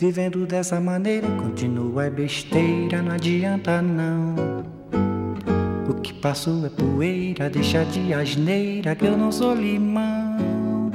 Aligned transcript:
Vivendo 0.00 0.46
dessa 0.46 0.80
maneira, 0.80 1.28
continua 1.28 2.06
é 2.06 2.10
besteira, 2.10 3.02
não 3.02 3.12
adianta 3.12 3.82
não. 3.82 4.34
O 5.86 5.92
que 6.00 6.14
passou 6.14 6.64
é 6.64 6.70
poeira, 6.70 7.50
deixa 7.50 7.84
de 7.84 8.14
asneira 8.14 8.96
que 8.96 9.04
eu 9.04 9.14
não 9.14 9.30
sou 9.30 9.54
limão. 9.54 10.90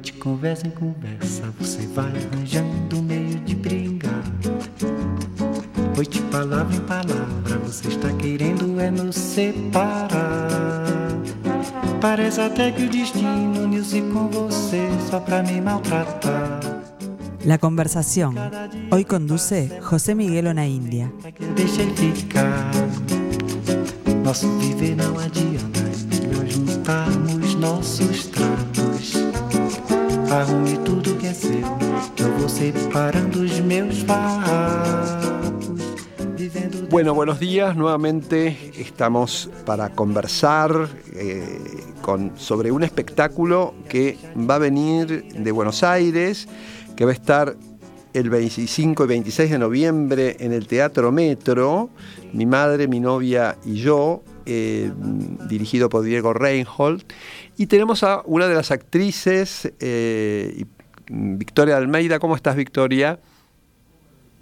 De 0.00 0.12
conversa 0.12 0.68
em 0.68 0.70
conversa, 0.70 1.42
você 1.58 1.88
vai 1.88 2.06
arranjando 2.06 3.02
meio 3.02 3.40
de 3.40 3.56
brigar. 3.56 4.22
De 6.08 6.22
palavra 6.30 6.76
em 6.76 6.80
palavra, 6.80 7.58
você 7.64 7.88
está 7.88 8.12
querendo 8.12 8.78
é 8.78 8.92
nos 8.92 9.16
separar. 9.16 10.86
Parece 12.00 12.40
até 12.40 12.70
que 12.70 12.84
o 12.84 12.88
destino 12.88 13.64
uniu-se 13.64 14.00
com 14.02 14.28
você 14.28 14.88
só 15.10 15.18
pra 15.18 15.42
me 15.42 15.60
maltratar. 15.60 16.77
La 17.44 17.58
conversación. 17.58 18.36
Hoy 18.90 19.04
conduce 19.04 19.80
José 19.80 20.14
Miguel 20.14 20.48
Ona 20.48 20.66
India. 20.66 21.12
Deixei 21.54 21.88
ficar. 21.94 22.70
Nosso 24.22 24.48
viver 24.58 24.96
não 24.96 25.18
adianta, 25.18 25.80
é 25.80 26.20
melhor 26.20 26.46
juntarmos 26.46 27.54
nossos 27.54 28.26
trapos. 28.26 29.14
Arrume 30.30 30.76
tudo 30.84 31.16
que 31.16 31.28
é 31.28 31.32
seu, 31.32 31.78
que 32.14 32.22
eu 32.22 32.32
vou 32.38 32.48
separando 32.48 33.42
os 33.42 33.60
meus 33.60 34.00
farrapos. 34.00 35.80
Vivendo 36.36 36.88
Bueno, 36.90 37.14
buenos 37.14 37.38
días. 37.38 37.76
Nuevamente 37.76 38.72
estamos 38.78 39.50
para 39.64 39.90
conversar 39.90 40.88
eh, 41.14 41.60
con, 42.02 42.32
sobre 42.36 42.70
un 42.70 42.82
espectáculo 42.82 43.74
que 43.88 44.18
va 44.36 44.56
a 44.56 44.58
venir 44.58 45.28
de 45.32 45.52
Buenos 45.52 45.82
Aires, 45.82 46.48
que 46.98 47.04
va 47.04 47.12
a 47.12 47.14
estar 47.14 47.54
el 48.12 48.28
25 48.28 49.04
y 49.04 49.06
26 49.06 49.52
de 49.52 49.58
noviembre 49.60 50.36
en 50.40 50.52
el 50.52 50.66
Teatro 50.66 51.12
Metro. 51.12 51.90
Mi 52.32 52.44
madre, 52.44 52.88
mi 52.88 52.98
novia 52.98 53.56
y 53.64 53.76
yo, 53.76 54.24
eh, 54.46 54.90
dirigido 55.48 55.88
por 55.88 56.02
Diego 56.02 56.32
Reinhold. 56.32 57.04
Y 57.56 57.66
tenemos 57.66 58.02
a 58.02 58.22
una 58.24 58.48
de 58.48 58.54
las 58.56 58.72
actrices, 58.72 59.72
eh, 59.78 60.54
y- 60.58 60.66
Victoria 61.10 61.76
Almeida. 61.76 62.18
¿Cómo 62.18 62.34
estás, 62.34 62.56
Victoria? 62.56 63.20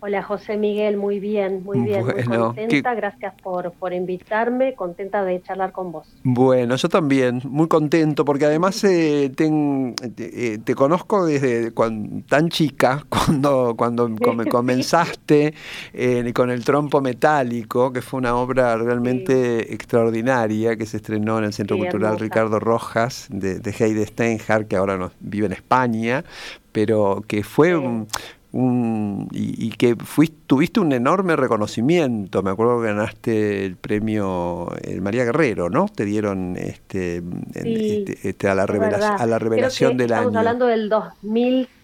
Hola 0.07 0.23
José 0.23 0.57
Miguel, 0.57 0.97
muy 0.97 1.19
bien, 1.19 1.65
muy 1.65 1.81
bien, 1.81 2.05
muy 2.05 2.13
Bueno, 2.15 2.55
contenta, 2.55 2.95
gracias 2.95 3.35
por, 3.43 3.73
por 3.73 3.93
invitarme, 3.93 4.77
contenta 4.77 5.25
de 5.25 5.43
charlar 5.43 5.73
con 5.73 5.91
vos. 5.91 6.07
Bueno, 6.23 6.77
yo 6.77 6.89
también, 6.89 7.41
muy 7.43 7.67
contento, 7.67 8.25
porque 8.25 8.45
además 8.45 8.85
eh, 8.85 9.33
ten- 9.35 9.97
te, 10.15 10.55
eh, 10.55 10.59
te 10.59 10.77
conozco 10.77 11.27
desde 11.27 11.73
cuan- 11.73 12.23
tan 12.29 12.51
chica, 12.51 13.05
cuando, 13.09 13.75
cuando 13.77 14.09
come- 14.23 14.47
comenzaste 14.47 15.55
eh, 15.93 16.33
con 16.33 16.51
el 16.51 16.65
trompo 16.65 17.01
metálico, 17.01 17.93
que 17.93 18.01
fue 18.01 18.19
una 18.19 18.37
obra 18.37 18.77
realmente 18.77 19.75
extraordinaria 19.75 20.77
que 20.77 20.87
se 20.87 20.99
estrenó 20.99 21.39
en 21.39 21.45
el 21.47 21.53
Centro 21.53 21.75
Sí, 21.75 21.83
Cultural 21.83 22.11
hermosa. 22.11 22.25
Ricardo 22.25 22.61
Rojas 22.61 23.27
de, 23.29 23.59
de 23.59 23.71
Heide 23.77 24.07
Steinhardt, 24.07 24.69
que 24.69 24.77
ahora 24.77 24.97
nos, 24.99 25.11
vive 25.19 25.47
en 25.47 25.53
España, 25.53 26.23
pero 26.71 27.25
que 27.27 27.43
fue 27.43 27.75
Sí. 27.75 28.19
Un, 28.57 29.29
y, 29.33 29.67
y 29.67 29.71
que 29.71 29.97
fuiste, 29.97 30.37
tuviste 30.47 30.81
un 30.81 30.93
enorme 30.93 31.37
reconocimiento. 31.37 32.43
Me 32.43 32.51
acuerdo 32.51 32.81
que 32.81 32.87
ganaste 32.89 33.65
el 33.67 33.77
premio 33.77 34.69
el 34.83 35.01
María 35.03 35.25
Guerrero, 35.25 35.69
¿no? 35.71 35.87
Te 35.95 36.05
dieron 36.05 36.57
este, 36.57 37.23
Sí, 37.63 38.05
este- 38.09 38.29
este, 38.29 38.49
a, 38.49 38.55
la 38.55 38.65
Es 38.65 38.71
revela- 38.71 38.91
verdad. 38.91 39.17
a 39.19 39.27
la 39.27 39.37
Creo 39.39 39.51
revelación 39.51 39.91
que 39.93 39.97
del 40.05 40.11
estamos 40.13 40.29
año. 40.31 40.39
hablando 40.39 40.67
del 40.67 40.89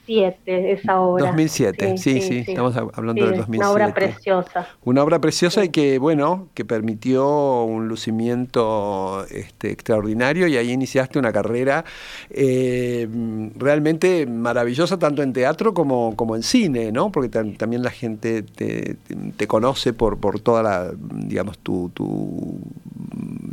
2007, 0.07 0.73
esa 0.73 1.01
obra. 1.01 1.27
2007, 1.27 1.97
sí, 1.97 2.21
sí, 2.21 2.45
estamos 2.47 2.75
hab- 2.77 2.91
hablando 2.95 3.25
del 3.25 3.37
Sí, 3.37 3.43
Una 3.49 3.71
obra 3.71 3.87
2007. 3.87 3.93
preciosa. 4.15 4.69
Una 4.85 5.03
obra 5.05 5.21
preciosa 5.21 5.61
Sí. 5.61 5.67
y 5.69 5.71
que, 5.71 5.99
bueno, 5.99 6.49
que 6.55 6.65
permitió 6.65 7.63
un 7.65 7.87
lucimiento 7.89 9.25
este, 9.31 9.71
extraordinario 9.71 10.47
y 10.49 10.57
ahí 10.57 10.71
iniciaste 10.73 11.19
una 11.19 11.33
carrera 11.33 11.85
eh, 12.31 13.09
realmente 13.57 14.27
maravillosa 14.27 14.99
tanto 14.99 15.23
en 15.23 15.33
teatro 15.33 15.73
como, 15.75 16.17
como 16.17 16.35
en 16.37 16.43
cine, 16.43 16.91
¿no? 16.93 17.11
Porque 17.13 17.31
tam- 17.31 17.57
también 17.57 17.83
la 17.83 17.91
gente 17.91 18.43
te, 18.43 18.97
te- 19.37 19.47
conoce 19.47 19.93
por, 19.93 20.19
por 20.19 20.41
toda 20.41 20.63
la, 20.63 20.91
digamos, 20.99 21.59
tu, 21.59 21.91
tu- 21.95 22.59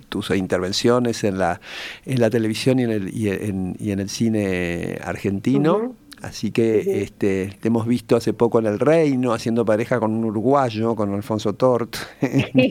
tus 0.09 0.29
intervenciones 0.31 1.23
en 1.23 1.37
la, 1.37 1.59
en 2.05 2.19
la 2.21 2.29
televisión 2.29 2.79
y 2.79 2.83
en 2.83 2.91
el, 2.91 3.15
y 3.15 3.29
en, 3.29 3.75
y 3.79 3.91
en 3.91 3.99
el 3.99 4.09
cine 4.09 4.97
argentino. 5.03 5.75
Ujú. 5.77 5.95
Así 6.21 6.51
que 6.51 7.01
este, 7.01 7.55
te 7.61 7.67
hemos 7.69 7.87
visto 7.87 8.17
hace 8.17 8.33
poco 8.33 8.59
en 8.59 8.65
El 8.65 8.79
Reino, 8.79 9.31
haciendo 9.33 9.63
pareja 9.63 9.99
con 9.99 10.11
un 10.13 10.25
uruguayo, 10.25 10.95
con 10.95 11.13
Alfonso 11.13 11.53
Tort, 11.53 11.95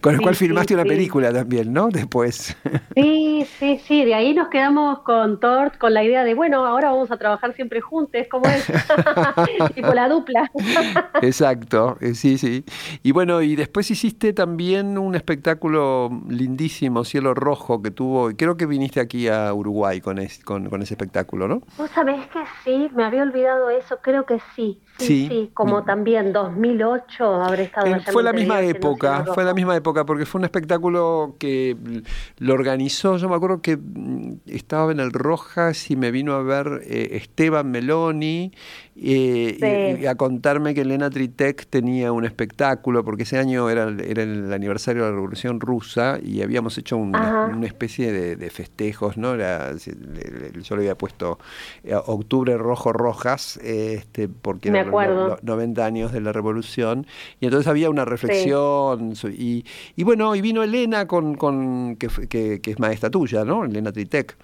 con 0.00 0.14
el 0.14 0.20
cual 0.20 0.34
sí, 0.34 0.46
filmaste 0.46 0.74
una 0.74 0.82
sí. 0.82 0.88
película 0.88 1.32
también, 1.32 1.72
¿no? 1.72 1.88
Después. 1.88 2.56
Sí, 2.94 3.46
sí, 3.58 3.80
sí, 3.86 4.04
de 4.04 4.14
ahí 4.14 4.34
nos 4.34 4.48
quedamos 4.48 5.00
con 5.00 5.40
Tort 5.40 5.78
con 5.78 5.94
la 5.94 6.04
idea 6.04 6.24
de, 6.24 6.34
bueno, 6.34 6.64
ahora 6.66 6.90
vamos 6.90 7.10
a 7.10 7.16
trabajar 7.16 7.54
siempre 7.54 7.80
juntos, 7.80 8.20
¿cómo 8.30 8.46
es? 8.48 8.66
tipo 9.74 9.92
la 9.94 10.08
dupla. 10.08 10.50
Exacto, 11.22 11.96
eh, 12.00 12.14
sí, 12.14 12.38
sí. 12.38 12.64
Y 13.02 13.12
bueno, 13.12 13.42
y 13.42 13.56
después 13.56 13.90
hiciste 13.90 14.32
también 14.32 14.98
un 14.98 15.14
espectáculo 15.14 16.10
lindísimo, 16.28 17.04
Cielo 17.04 17.34
Rojo, 17.34 17.82
que 17.82 17.90
tuvo, 17.90 18.30
creo 18.36 18.56
que 18.56 18.66
viniste 18.66 19.00
aquí 19.00 19.28
a 19.28 19.52
Uruguay 19.54 20.00
con, 20.00 20.18
es- 20.18 20.38
con, 20.44 20.68
con 20.68 20.82
ese 20.82 20.94
espectáculo, 20.94 21.48
¿no? 21.48 21.62
Vos 21.78 21.90
sabés 21.94 22.26
que 22.26 22.40
sí, 22.64 22.90
me 22.92 23.04
había 23.04 23.22
olvidado 23.22 23.70
eso, 23.70 23.98
creo 24.02 24.26
que 24.26 24.40
sí, 24.56 24.80
sí, 24.98 25.06
Sí. 25.06 25.26
sí, 25.28 25.50
como 25.54 25.84
también 25.84 26.32
2008 26.32 27.24
habré 27.40 27.62
estado 27.62 27.86
Eh, 27.86 27.94
allá 27.94 28.12
fue 28.12 28.24
la 28.24 28.32
misma 28.32 28.60
época, 28.62 29.24
fue 29.32 29.44
la 29.44 29.54
misma 29.54 29.76
época, 29.76 30.04
porque 30.04 30.26
fue 30.26 30.40
un 30.40 30.44
espectáculo 30.44 31.36
que 31.38 31.76
mm, 31.80 31.98
lo 32.44 32.54
organizó, 32.54 33.16
yo 33.16 33.28
me 33.28 33.36
acuerdo 33.36 33.62
que 33.62 33.76
mm, 33.76 34.40
estaba 34.46 34.90
en 34.90 34.98
el 34.98 35.12
Rojas 35.12 35.88
y 35.92 35.94
me 35.96 36.10
vino 36.10 36.32
a 36.34 36.42
ver 36.42 36.80
eh, 36.84 37.10
Esteban 37.12 37.70
Meloni 37.70 38.52
eh, 39.00 39.54
y- 39.56 39.96
Sí. 39.98 40.02
y, 40.02 40.06
a 40.06 40.14
contarme 40.16 40.74
que 40.74 40.80
Elena 40.82 41.08
Tritec 41.10 41.66
tenía 41.66 42.12
un 42.12 42.24
espectáculo, 42.24 43.04
porque 43.04 43.22
ese 43.22 43.38
año 43.38 43.70
era, 43.70 43.88
era 44.04 44.22
el 44.22 44.52
aniversario 44.52 45.04
de 45.04 45.10
la 45.10 45.14
Revolución 45.14 45.60
Rusa 45.60 46.18
y 46.22 46.42
habíamos 46.42 46.76
hecho 46.78 46.96
una, 46.96 47.18
Ajá. 47.46 47.56
una 47.56 47.66
especie 47.66 48.12
de, 48.12 48.36
de 48.36 48.50
festejos, 48.50 49.16
¿no? 49.16 49.34
Era, 49.34 49.72
yo 49.76 50.76
le 50.76 50.82
había 50.82 50.96
puesto 50.96 51.38
eh, 51.84 51.94
Octubre 51.94 52.56
Rojo 52.56 52.92
Rojas, 52.92 53.58
este, 53.62 54.28
porque 54.28 54.70
Me 54.70 54.80
eran 54.80 54.90
los 54.92 55.42
no- 55.42 55.54
90 55.54 55.84
años 55.84 56.12
de 56.12 56.20
la 56.20 56.32
revolución 56.32 57.06
y 57.40 57.46
entonces 57.46 57.68
había 57.68 57.90
una 57.90 58.04
reflexión 58.04 59.14
so- 59.16 59.28
y, 59.28 59.64
y 59.96 60.04
bueno 60.04 60.34
y 60.34 60.40
vino 60.40 60.62
Elena 60.62 61.06
con, 61.06 61.34
con 61.36 61.96
que, 61.96 62.08
que, 62.28 62.60
que 62.60 62.70
es 62.70 62.78
maestra 62.78 63.10
tuya 63.10 63.44
no 63.44 63.64
Elena 63.64 63.92
Tritec 63.92 64.36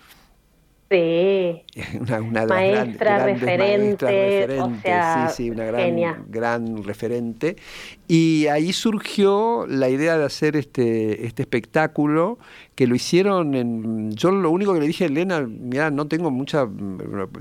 Sí, 0.91 1.62
una, 2.00 2.21
una 2.21 2.47
Maestra, 2.47 3.17
grandes 3.19 3.41
referente, 3.41 4.61
o 4.61 4.81
sea, 4.83 5.28
sí, 5.28 5.45
sí, 5.45 5.50
una 5.50 5.65
gran, 5.65 5.81
genia. 5.81 6.22
gran 6.28 6.84
referente. 6.84 7.56
Y 8.06 8.47
ahí 8.49 8.72
surgió 8.72 9.67
la 9.67 9.89
idea 9.89 10.19
de 10.19 10.25
hacer 10.25 10.56
este, 10.56 11.27
este 11.27 11.43
espectáculo 11.43 12.39
que 12.75 12.87
lo 12.89 12.95
hicieron 12.97 13.55
en... 13.55 14.11
Yo 14.17 14.31
lo 14.33 14.51
único 14.51 14.75
que 14.75 14.81
le 14.81 14.87
dije 14.89 15.05
a 15.05 15.07
Elena, 15.07 15.41
mira, 15.47 15.91
no 15.93 16.07
tengo 16.09 16.31
mucha... 16.31 16.69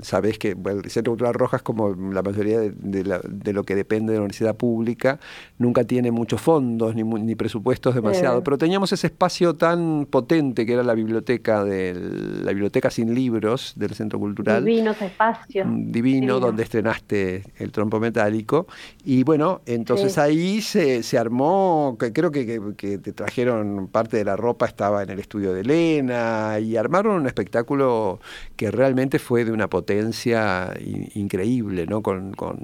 Sabés 0.02 0.38
que 0.38 0.54
bueno, 0.54 0.80
el 0.84 0.90
Centro 0.90 1.12
Cultural 1.12 1.34
Rojas, 1.34 1.62
como 1.62 1.90
la 1.94 2.22
mayoría 2.22 2.60
de, 2.60 2.70
de 2.76 3.04
la- 3.04 3.20
de 3.28 3.52
lo 3.52 3.64
que 3.64 3.74
depende 3.74 4.12
de 4.12 4.18
la 4.18 4.22
universidad 4.22 4.56
pública, 4.56 5.18
nunca 5.58 5.84
tiene 5.84 6.10
muchos 6.12 6.40
fondos 6.40 6.94
ni, 6.94 7.34
presupuestos 7.34 7.94
demasiado, 7.94 8.38
Eh. 8.38 8.42
pero 8.44 8.58
teníamos 8.58 8.92
ese 8.92 9.08
espacio 9.08 9.54
tan 9.54 10.06
potente 10.08 10.64
que 10.66 10.72
era 10.74 10.82
la 10.84 10.94
biblioteca 10.94 11.64
del, 11.64 12.44
la 12.44 12.52
biblioteca 12.52 12.90
sin 12.90 13.12
libros 13.14 13.72
del 13.76 13.94
Centro 13.94 14.18
Cultural 14.20 14.64
divinos 14.64 15.00
espacios. 15.02 15.66
mm, 15.66 15.90
divino, 15.90 16.14
Divino. 16.14 16.40
donde 16.40 16.62
estrenaste 16.62 17.42
el 17.58 17.72
trompo 17.72 17.98
metálico. 17.98 18.66
Y 19.04 19.24
bueno, 19.24 19.62
entonces 19.66 20.12
Sí. 20.14 20.20
ahí 20.20 20.60
se, 20.60 21.02
se 21.02 21.18
armó, 21.18 21.96
creo 21.98 22.30
que, 22.30 22.46
que- 22.46 22.60
que 22.76 22.98
te 22.98 23.12
trajeron 23.12 23.88
parte 23.88 24.16
de 24.16 24.24
la 24.24 24.36
ropa, 24.36 24.66
estaba 24.66 25.02
en 25.02 25.10
el 25.10 25.23
estudio 25.24 25.52
de 25.52 25.60
Elena, 25.62 26.58
y 26.60 26.76
armaron 26.76 27.16
un 27.16 27.26
espectáculo 27.26 28.20
que 28.56 28.70
realmente 28.70 29.18
fue 29.18 29.44
de 29.44 29.52
una 29.52 29.68
potencia 29.68 30.72
in- 30.80 31.08
increíble, 31.14 31.86
¿no? 31.86 32.02
Con, 32.02 32.32
con- 32.34 32.58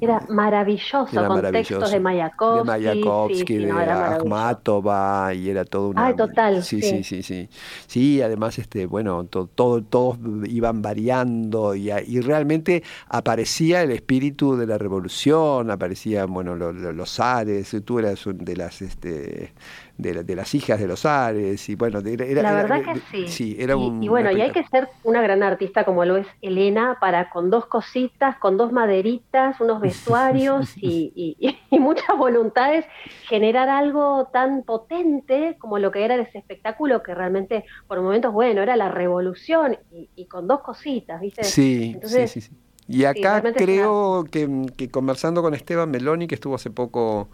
Era 0.00 0.20
maravilloso, 0.28 1.08
era 1.12 1.26
con 1.28 1.36
maravilloso. 1.36 1.68
textos 1.78 1.90
de 1.92 2.00
Mayakovsky. 2.00 2.58
de 2.58 2.64
Mayakovsky, 2.64 3.46
sí, 3.46 3.56
de 3.58 3.66
no. 3.72 3.78
Akhmatova, 3.78 5.32
y 5.34 5.48
era 5.50 5.64
todo 5.64 5.88
una... 5.90 6.06
Ay, 6.06 6.16
total, 6.16 6.62
Sí, 6.62 6.80
sí, 6.82 7.04
sí. 7.04 7.22
sí, 7.22 7.22
sí. 7.22 7.48
Sí, 7.86 8.22
además, 8.22 8.58
este, 8.58 8.86
bueno, 8.86 9.24
to- 9.24 9.46
todo, 9.54 9.82
todos 9.82 10.18
iban 10.48 10.82
variando 10.82 11.74
y, 11.74 11.90
y 11.90 12.20
realmente 12.20 12.82
aparecía 13.08 13.82
el 13.82 13.90
espíritu 13.90 14.56
de 14.56 14.66
la 14.66 14.78
revolución, 14.78 15.70
aparecían, 15.70 16.32
bueno, 16.32 16.54
lo- 16.56 16.72
lo- 16.72 16.92
los 16.92 17.20
ares, 17.20 17.76
tú 17.84 17.98
eras 17.98 18.26
un 18.26 18.38
de 18.38 18.56
las, 18.56 18.82
este, 18.82 19.52
de, 19.98 20.36
las 20.36 20.54
hijas 20.54 20.78
de 20.78 20.86
los 20.86 21.06
Ares, 21.06 21.68
y 21.68 21.74
bueno, 21.74 22.00
era, 22.04 22.42
la 22.42 22.52
verdad 22.52 22.82
que 22.82 23.26
sí. 23.26 23.56
era 23.58 23.74
y, 23.76 24.04
y 24.04 24.08
bueno, 24.08 24.30
y 24.30 24.40
hay 24.40 24.50
que 24.50 24.64
ser 24.66 24.88
una 25.04 25.22
gran 25.22 25.42
artista 25.42 25.84
como 25.84 26.04
lo 26.04 26.16
es 26.16 26.26
Elena 26.42 26.98
para 27.00 27.30
con 27.30 27.50
dos 27.50 27.66
cositas, 27.66 28.36
con 28.36 28.56
dos 28.56 28.72
maderitas, 28.72 29.60
unos 29.60 29.80
vestuarios 29.96 30.76
y, 30.76 31.36
muchas 31.70 32.16
voluntades, 32.18 32.84
generar 33.28 33.68
algo 33.68 34.28
tan 34.32 34.62
potente 34.62 35.56
como 35.58 35.78
lo 35.78 35.90
que 35.90 36.04
era 36.04 36.16
ese 36.16 36.38
espectáculo 36.38 37.02
que 37.02 37.14
realmente 37.14 37.64
por 37.86 38.00
momentos, 38.00 38.32
bueno, 38.32 38.62
era 38.62 38.76
la 38.76 38.90
revolución 38.90 39.78
y, 40.16 40.26
con 40.26 40.48
dos 40.48 40.60
cositas, 40.60 41.20
¿viste? 41.20 41.44
Sí, 41.44 41.96
sí, 42.02 42.40
sí. 42.40 42.50
Y 42.88 43.04
acá 43.04 43.42
creo 43.54 44.24
que, 44.30 44.66
que, 44.76 44.88
conversando 44.88 45.42
con 45.42 45.54
Esteban 45.54 45.90
Meloni, 45.90 46.28
que 46.28 46.36
estuvo 46.36 46.54
hace 46.54 46.70
poco 46.70 47.28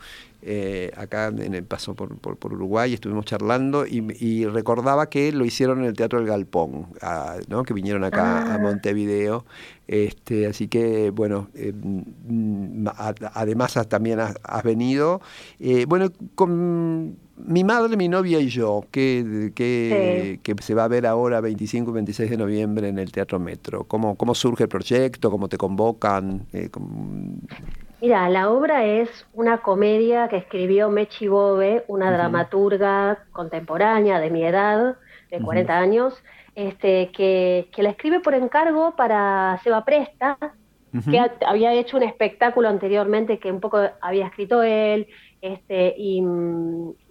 eh, 0.44 0.90
acá 0.96 1.28
en 1.28 1.54
el 1.54 1.62
paso 1.62 1.94
por, 1.94 2.16
por, 2.18 2.52
Uruguay, 2.52 2.94
estuvimos 2.94 3.24
charlando 3.26 3.86
y, 3.86 4.44
recordaba 4.46 5.08
que 5.08 5.30
lo 5.30 5.44
hicieron 5.44 5.78
en 5.80 5.84
el 5.84 5.94
Teatro 5.94 6.18
del 6.18 6.26
Galpón, 6.26 6.88
¿no? 7.46 7.62
que 7.62 7.72
vinieron 7.72 8.02
acá 8.02 8.42
a 8.42 8.54
ah. 8.54 8.58
Montevideo. 8.58 9.44
Este, 9.86 10.46
así 10.46 10.66
que, 10.66 11.10
bueno, 11.10 11.48
eh, 11.54 11.72
mm, 11.72 12.86
además 13.34 13.78
también 13.88 14.18
has, 14.18 14.62
venido. 14.64 15.20
Eh, 15.60 15.84
bueno, 15.86 16.10
con 16.34 17.16
mi 17.36 17.64
madre, 17.64 17.96
mi 17.96 18.08
novia 18.08 18.38
y 18.38 18.48
yo, 18.48 18.84
que, 18.90 19.52
que, 19.54 20.54
se 20.60 20.74
va 20.74 20.84
a 20.84 20.88
ver 20.88 21.06
ahora 21.06 21.40
25 21.40 21.90
y 21.90 21.94
26 21.94 22.30
de 22.30 22.36
noviembre 22.36 22.88
en 22.88 22.98
el 22.98 23.10
Teatro 23.10 23.38
Metro. 23.38 23.84
¿Cómo, 23.84 24.16
cómo 24.16 24.34
surge 24.34 24.64
el 24.64 24.68
proyecto? 24.68 25.30
¿Cómo 25.30 25.48
te 25.48 25.58
convocan? 25.58 26.46
Mira, 28.00 28.28
la 28.28 28.50
obra 28.50 28.84
es 28.84 29.26
una 29.32 29.58
comedia 29.58 30.28
que 30.28 30.36
escribió 30.36 30.90
Mechi 30.90 31.28
Bobe, 31.28 31.84
una 31.88 32.12
dramaturga 32.12 33.24
contemporánea 33.32 34.18
de 34.18 34.30
mi 34.30 34.44
edad, 34.44 34.96
de 35.30 35.40
40 35.40 35.78
años, 35.78 36.14
este, 36.54 37.10
que, 37.12 37.68
la 37.78 37.90
escribe 37.90 38.20
por 38.20 38.34
encargo 38.34 38.94
para 38.96 39.58
Seba 39.62 39.84
Presta, 39.84 40.36
que 41.10 41.20
había 41.46 41.72
hecho 41.72 41.96
un 41.96 42.02
espectáculo 42.02 42.68
anteriormente 42.68 43.38
que 43.38 43.50
un 43.50 43.60
poco 43.60 43.80
había 44.00 44.26
escrito 44.26 44.62
él, 44.62 45.06
este, 45.40 45.94
y, 45.96 46.22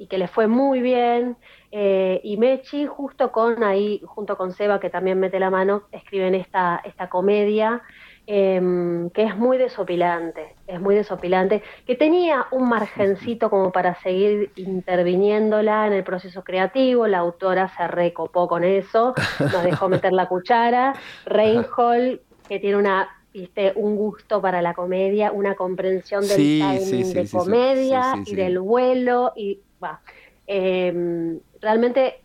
que 0.10 0.18
le 0.18 0.28
fue 0.28 0.48
muy 0.48 0.82
bien. 0.82 1.38
Eh, 1.72 2.22
y 2.24 2.38
Mechi, 2.38 2.86
justo 2.86 3.32
con 3.32 3.64
ahí, 3.64 4.02
junto 4.06 4.38
con 4.38 4.52
Seba, 4.52 4.80
que 4.80 4.90
también 4.90 5.20
mete 5.20 5.40
la 5.40 5.50
mano, 5.50 5.84
escriben 5.92 6.36
esta, 6.36 6.82
esta 6.84 7.10
comedia 7.10 7.82
Em, 8.28 9.10
que 9.10 9.24
es 9.24 9.36
muy 9.36 9.58
desopilante, 9.58 10.56
es 10.68 10.80
muy 10.80 10.94
desopilante, 10.94 11.64
que 11.88 11.96
tenía 11.96 12.46
un 12.52 12.70
margencito 12.70 13.50
como 13.50 13.72
para 13.72 13.96
seguir 13.96 14.52
interviniéndola 14.56 15.88
en 15.88 15.94
el 15.94 16.04
proceso 16.04 16.44
creativo, 16.44 17.08
la 17.08 17.18
autora 17.18 17.68
se 17.76 17.88
recopó 17.88 18.48
con 18.48 18.64
eso, 18.64 19.16
nos 19.40 19.64
dejó 19.64 19.90
meter 19.90 20.14
la 20.14 20.28
cuchara, 20.28 20.94
Reinhold, 21.26 22.22
que 22.48 22.60
tiene 22.60 22.78
una 22.78 23.10
¿viste? 23.34 23.74
un 23.76 23.96
gusto 23.96 24.42
para 24.42 24.62
la 24.62 24.74
comedia, 24.74 25.32
una 25.32 25.56
comprensión 25.56 26.28
del 26.28 26.38
timing 26.38 27.14
de 27.14 27.30
comedia 27.30 28.14
y 28.26 28.36
del 28.36 28.60
vuelo, 28.60 29.34
y 29.36 29.60
va. 29.82 30.02
Em, 30.48 31.40
realmente 31.62 32.22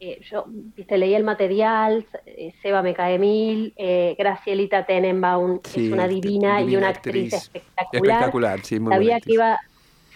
eh, 0.00 0.20
yo 0.30 0.44
viste, 0.46 0.98
leí 0.98 1.14
el 1.14 1.24
material, 1.24 2.06
eh, 2.26 2.52
Seba 2.60 2.82
me 2.82 2.94
cae 2.94 3.18
mil, 3.18 3.72
eh, 3.76 4.14
Gracielita 4.18 4.84
Tenenbaum 4.84 5.60
es 5.64 5.76
una 5.90 6.06
divina, 6.06 6.60
y 6.60 6.76
una 6.76 6.90
actriz, 6.90 7.32
espectacular. 7.32 8.16
Espectacular, 8.16 8.60
sí, 8.60 8.80
muy 8.80 8.92
Sabía 8.92 9.20
que 9.20 9.32
iba 9.32 9.58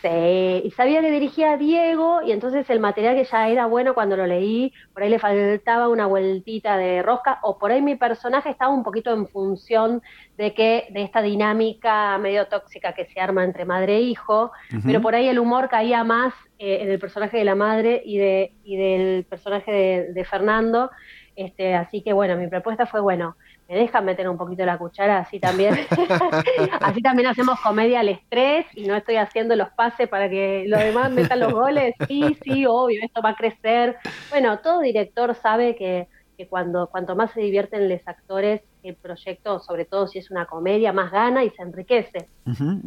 Sí, 0.00 0.08
y 0.08 0.70
sabía 0.76 1.00
que 1.00 1.10
dirigía 1.10 1.52
a 1.52 1.56
Diego 1.56 2.22
y 2.22 2.30
entonces 2.30 2.70
el 2.70 2.78
material 2.78 3.16
que 3.16 3.24
ya 3.24 3.48
era 3.48 3.66
bueno 3.66 3.94
cuando 3.94 4.16
lo 4.16 4.28
leí, 4.28 4.72
por 4.92 5.02
ahí 5.02 5.08
le 5.08 5.18
faltaba 5.18 5.88
una 5.88 6.06
vueltita 6.06 6.76
de 6.76 7.02
rosca 7.02 7.40
o 7.42 7.58
por 7.58 7.72
ahí 7.72 7.82
mi 7.82 7.96
personaje 7.96 8.48
estaba 8.50 8.72
un 8.72 8.84
poquito 8.84 9.12
en 9.12 9.26
función 9.26 10.00
de 10.36 10.54
que 10.54 10.86
de 10.90 11.02
esta 11.02 11.20
dinámica 11.20 12.16
medio 12.18 12.46
tóxica 12.46 12.92
que 12.92 13.06
se 13.06 13.18
arma 13.18 13.42
entre 13.42 13.64
madre 13.64 13.96
e 13.96 14.02
hijo, 14.02 14.52
pero 14.84 15.02
por 15.02 15.16
ahí 15.16 15.26
el 15.26 15.40
humor 15.40 15.68
caía 15.68 16.04
más 16.04 16.32
eh, 16.60 16.78
en 16.82 16.90
el 16.90 17.00
personaje 17.00 17.36
de 17.36 17.44
la 17.44 17.56
madre 17.56 18.00
y 18.04 18.18
de 18.18 18.52
y 18.62 18.76
del 18.76 19.24
personaje 19.24 19.72
de, 19.72 20.12
de 20.12 20.24
Fernando, 20.24 20.90
este, 21.38 21.76
así 21.76 22.02
que 22.02 22.12
bueno, 22.12 22.36
mi 22.36 22.48
propuesta 22.48 22.84
fue 22.84 23.00
bueno, 23.00 23.36
me 23.68 23.76
dejan 23.76 24.04
meter 24.04 24.28
un 24.28 24.36
poquito 24.36 24.66
la 24.66 24.76
cuchara, 24.76 25.18
así 25.18 25.38
también, 25.38 25.72
así 26.80 27.00
también 27.00 27.28
hacemos 27.28 27.60
comedia 27.60 28.00
al 28.00 28.08
estrés 28.08 28.66
y 28.74 28.88
no 28.88 28.96
estoy 28.96 29.16
haciendo 29.16 29.54
los 29.54 29.70
pases 29.70 30.08
para 30.08 30.28
que 30.28 30.64
los 30.66 30.80
demás 30.80 31.12
metan 31.12 31.38
los 31.38 31.52
goles, 31.52 31.94
sí, 32.08 32.36
sí, 32.42 32.66
obvio, 32.66 33.00
esto 33.04 33.22
va 33.22 33.30
a 33.30 33.36
crecer. 33.36 33.98
Bueno, 34.30 34.58
todo 34.58 34.80
director 34.80 35.32
sabe 35.36 35.76
que, 35.76 36.08
que 36.36 36.48
cuando 36.48 36.88
cuanto 36.88 37.14
más 37.14 37.30
se 37.30 37.40
divierten 37.40 37.88
los 37.88 38.00
actores, 38.08 38.62
el 38.82 38.94
proyecto, 38.94 39.60
sobre 39.60 39.84
todo 39.84 40.06
si 40.06 40.18
es 40.18 40.30
una 40.30 40.46
comedia, 40.46 40.92
más 40.92 41.10
gana 41.10 41.44
y 41.44 41.50
se 41.50 41.62
enriquece. 41.62 42.28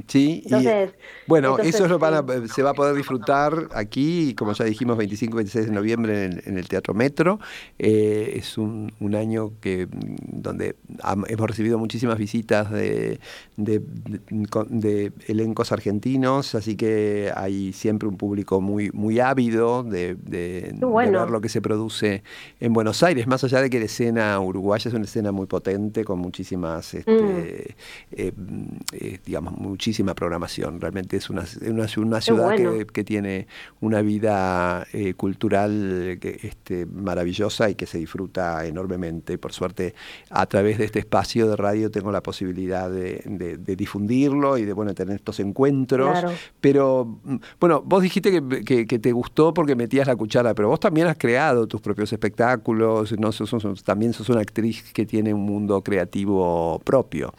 sí, 0.08 0.44
bueno, 1.28 1.58
eso 1.60 1.88
se 1.88 2.64
va 2.64 2.70
a 2.70 2.74
poder 2.74 2.96
disfrutar 2.96 3.70
aquí, 3.74 4.34
como 4.36 4.54
ya 4.54 4.66
dijimos, 4.66 4.98
25 4.98 5.36
y 5.36 5.38
26 5.38 5.66
de 5.68 5.72
noviembre 5.72 6.26
en, 6.26 6.58
el 6.58 6.68
Teatro 6.68 6.94
Metro. 6.94 7.40
Eh, 7.78 8.34
es 8.36 8.58
un, 8.58 8.92
año 9.12 9.52
que 9.60 9.90
donde 9.92 10.78
hemos 11.28 11.48
recibido 11.50 11.78
muchísimas 11.78 12.18
visitas 12.18 12.72
de, 12.72 13.20
de, 13.58 15.12
elencos 15.28 15.74
argentinos, 15.74 16.56
así 16.56 16.78
que 16.78 17.32
hay 17.36 17.74
siempre 17.74 18.08
un 18.08 18.16
público 18.16 18.62
muy, 18.62 18.90
muy 18.94 19.20
ávido 19.20 19.84
de, 19.84 20.16
de 20.16 20.74
ver 20.80 21.30
lo 21.30 21.42
que 21.42 21.50
se 21.50 21.62
produce 21.62 22.24
en 22.62 22.72
Buenos 22.72 23.04
Aires, 23.04 23.28
más 23.28 23.44
allá 23.44 23.62
de 23.62 23.70
que 23.70 23.80
la 23.80 23.86
escena 23.86 24.40
uruguaya 24.40 24.88
es 24.88 24.94
una 24.94 25.04
escena 25.04 25.34
muy 25.34 25.46
potente 25.46 25.81
con 26.06 26.20
muchísimas, 26.20 26.94
este, 26.94 27.12
mm. 27.12 28.12
eh, 28.12 28.32
eh, 28.92 29.20
digamos, 29.26 29.54
muchísima 29.58 30.14
programación. 30.14 30.80
Realmente 30.80 31.18
es 31.18 31.30
una, 31.30 31.44
una, 31.68 32.22
ciudad 32.22 32.56
que, 32.86 33.04
tiene 33.04 33.48
una 33.80 34.02
vida 34.02 34.86
eh, 34.94 35.14
cultural 35.16 36.20
este, 36.22 36.86
maravillosa 36.86 37.70
y 37.70 37.76
que 37.76 37.86
se 37.86 37.98
disfruta 37.98 38.66
enormemente. 38.66 39.38
Por 39.38 39.54
suerte, 39.54 39.96
a 40.30 40.46
través 40.46 40.78
de 40.78 40.86
este 40.86 41.00
espacio 41.00 41.50
de 41.50 41.56
radio 41.56 41.90
tengo 41.90 42.12
la 42.12 42.22
posibilidad 42.22 42.90
de, 42.90 43.58
difundirlo 43.76 44.58
y 44.58 44.66
de 44.66 44.74
bueno, 44.74 44.94
tener 44.94 45.16
estos 45.16 45.40
encuentros. 45.40 46.24
Pero, 46.60 47.20
mm, 47.24 47.36
bueno, 47.60 47.82
vos 47.84 48.04
dijiste 48.04 48.32
que, 48.32 48.86
que, 48.86 49.00
te 49.00 49.12
gustó 49.12 49.54
porque 49.54 49.76
metías 49.76 50.06
la 50.08 50.16
cuchara, 50.16 50.54
pero 50.54 50.68
vos 50.68 50.80
también 50.80 51.08
has 51.08 51.18
creado 51.18 51.68
tus 51.68 51.82
propios 51.82 52.14
espectáculos, 52.14 53.18
¿no? 53.18 53.32
también 53.84 54.14
sos 54.14 54.30
una 54.30 54.42
actriz 54.42 54.92
que 54.94 55.06
tiene 55.06 55.34
un 55.34 55.42
mundo 55.42 55.71
creativo 55.80 56.82
propio. 56.84 57.32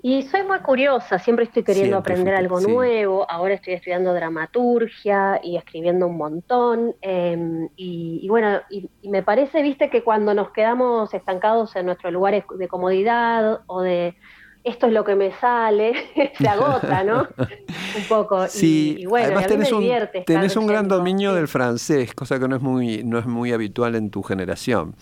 Y 0.00 0.22
soy 0.22 0.44
muy 0.44 0.60
curiosa, 0.60 1.18
siempre 1.18 1.46
estoy 1.46 1.64
queriendo 1.64 1.96
aprender 1.96 2.32
algo 2.34 2.60
nuevo, 2.60 3.28
ahora 3.28 3.54
estoy 3.54 3.74
estudiando 3.74 4.14
dramaturgia 4.14 5.40
y 5.42 5.56
escribiendo 5.56 6.06
un 6.06 6.16
montón, 6.16 6.94
em, 7.00 7.68
y, 7.74 8.24
bueno, 8.28 8.60
y, 8.70 8.88
me 9.08 9.24
parece, 9.24 9.60
viste, 9.60 9.90
que 9.90 10.04
cuando 10.04 10.34
nos 10.34 10.52
quedamos 10.52 11.12
estancados 11.14 11.74
en 11.74 11.86
nuestros 11.86 12.12
lugares 12.12 12.44
de 12.56 12.68
comodidad 12.68 13.62
o 13.66 13.82
de 13.82 14.14
esto 14.62 14.86
es 14.86 14.92
lo 14.92 15.04
que 15.04 15.16
me 15.16 15.32
sale, 15.32 15.92
se 16.38 16.48
agota, 16.48 17.02
¿no? 17.02 17.26
un 17.96 18.04
poco. 18.08 18.46
Sí, 18.46 18.98
y, 19.00 19.06
bueno, 19.06 19.26
además 19.26 19.48
tenés, 19.48 19.72
un, 19.72 19.84
tenés 20.24 20.56
un 20.56 20.68
gran 20.68 20.86
dominio 20.86 21.34
del 21.34 21.48
francés, 21.48 22.14
cosa 22.14 22.38
que 22.38 22.46
no 22.46 22.54
es 22.54 22.62
muy, 22.62 23.02
no 23.02 23.18
es 23.18 23.26
muy 23.26 23.52
habitual 23.52 23.96
en 23.96 24.10
tu 24.10 24.22
generación. 24.22 24.94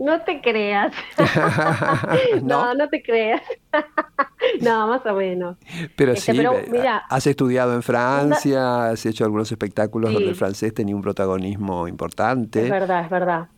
No 0.00 0.20
te 0.22 0.40
creas. 0.40 0.92
¿No? 2.42 2.74
¿No? 2.74 2.88
te 2.88 3.02
creas. 3.02 3.42
no, 4.60 4.86
más 4.88 5.04
o 5.06 5.14
menos. 5.14 5.56
Pero 5.96 6.12
este, 6.12 6.32
sí, 6.32 6.46
has 7.08 7.26
estudiado 7.26 7.74
en 7.74 7.82
Francia, 7.82 8.90
has 8.90 9.06
hecho 9.06 9.24
algunos 9.24 9.50
espectáculos 9.50 10.12
donde 10.12 10.30
el 10.30 10.34
francés 10.34 10.74
tenía 10.74 10.94
un 10.94 11.02
protagonismo 11.02 11.88
importante. 11.88 12.64
Es 12.64 12.70
verdad, 12.70 13.04
es 13.04 13.10
verdad. 13.10 13.48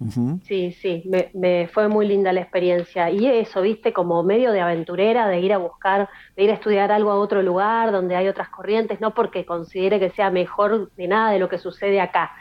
Sí, 0.44 0.72
sí, 0.72 1.02
me, 1.06 1.30
me, 1.34 1.68
fue 1.68 1.88
muy 1.88 2.06
linda 2.06 2.32
la 2.32 2.40
experiencia. 2.40 3.10
Y 3.10 3.26
eso, 3.26 3.62
viste, 3.62 3.92
como 3.92 4.22
medio 4.22 4.52
de 4.52 4.60
aventurera, 4.60 5.28
de 5.28 5.40
ir 5.40 5.52
a 5.52 5.58
buscar, 5.58 6.08
de 6.36 6.44
ir 6.44 6.50
a 6.50 6.54
estudiar 6.54 6.92
algo 6.92 7.10
a 7.10 7.18
otro 7.18 7.42
lugar 7.42 7.92
donde 7.92 8.16
hay 8.16 8.28
otras 8.28 8.48
corrientes, 8.48 9.00
no 9.00 9.14
porque 9.14 9.44
considere 9.44 9.98
que 9.98 10.10
sea 10.10 10.30
mejor 10.30 10.90
de 10.96 11.08
nada 11.08 11.32
de 11.32 11.38
lo 11.38 11.48
que 11.48 11.58
sucede 11.58 12.00
acá 12.00 12.32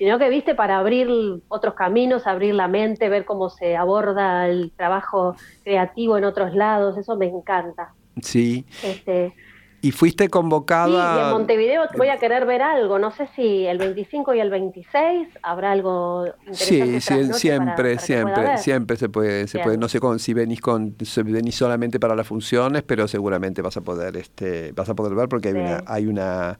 sino 0.00 0.18
que 0.18 0.30
viste 0.30 0.54
para 0.54 0.78
abrir 0.78 1.10
otros 1.48 1.74
caminos, 1.74 2.26
abrir 2.26 2.54
la 2.54 2.68
mente, 2.68 3.10
ver 3.10 3.26
cómo 3.26 3.50
se 3.50 3.76
aborda 3.76 4.48
el 4.48 4.72
trabajo 4.74 5.36
creativo 5.62 6.16
en 6.16 6.24
otros 6.24 6.54
lados, 6.54 6.96
eso 6.96 7.18
me 7.18 7.26
encanta. 7.26 7.92
Sí. 8.22 8.64
Este, 8.82 9.34
Y 9.82 9.92
fuiste 9.92 10.28
convocada. 10.28 11.14
Sí, 11.14 11.20
y 11.20 11.24
en 11.24 11.30
Montevideo 11.30 11.82
voy 11.96 12.08
a 12.08 12.18
querer 12.18 12.44
ver 12.44 12.62
algo. 12.62 12.98
No 12.98 13.10
sé 13.12 13.28
si 13.34 13.66
el 13.66 13.78
25 13.78 14.34
y 14.34 14.40
el 14.40 14.50
26 14.50 15.28
habrá 15.42 15.72
algo 15.72 16.26
interesante. 16.46 17.00
Sí, 17.00 17.00
sí 17.00 17.32
siempre, 17.32 17.98
siempre, 17.98 18.58
siempre 18.58 18.96
se 18.96 19.08
puede, 19.08 19.46
se 19.46 19.58
puede. 19.60 19.78
No 19.78 19.88
sé 19.88 19.98
si 20.18 20.34
venís 20.34 20.60
con, 20.60 20.94
venís 21.24 21.54
solamente 21.54 21.98
para 21.98 22.14
las 22.14 22.26
funciones, 22.26 22.82
pero 22.82 23.08
seguramente 23.08 23.62
vas 23.62 23.76
a 23.76 23.80
poder, 23.80 24.16
este, 24.16 24.72
vas 24.72 24.88
a 24.88 24.94
poder 24.94 25.14
ver 25.14 25.28
porque 25.28 25.48
hay 25.48 25.54
una, 25.54 25.82
hay 25.86 26.06
una, 26.06 26.58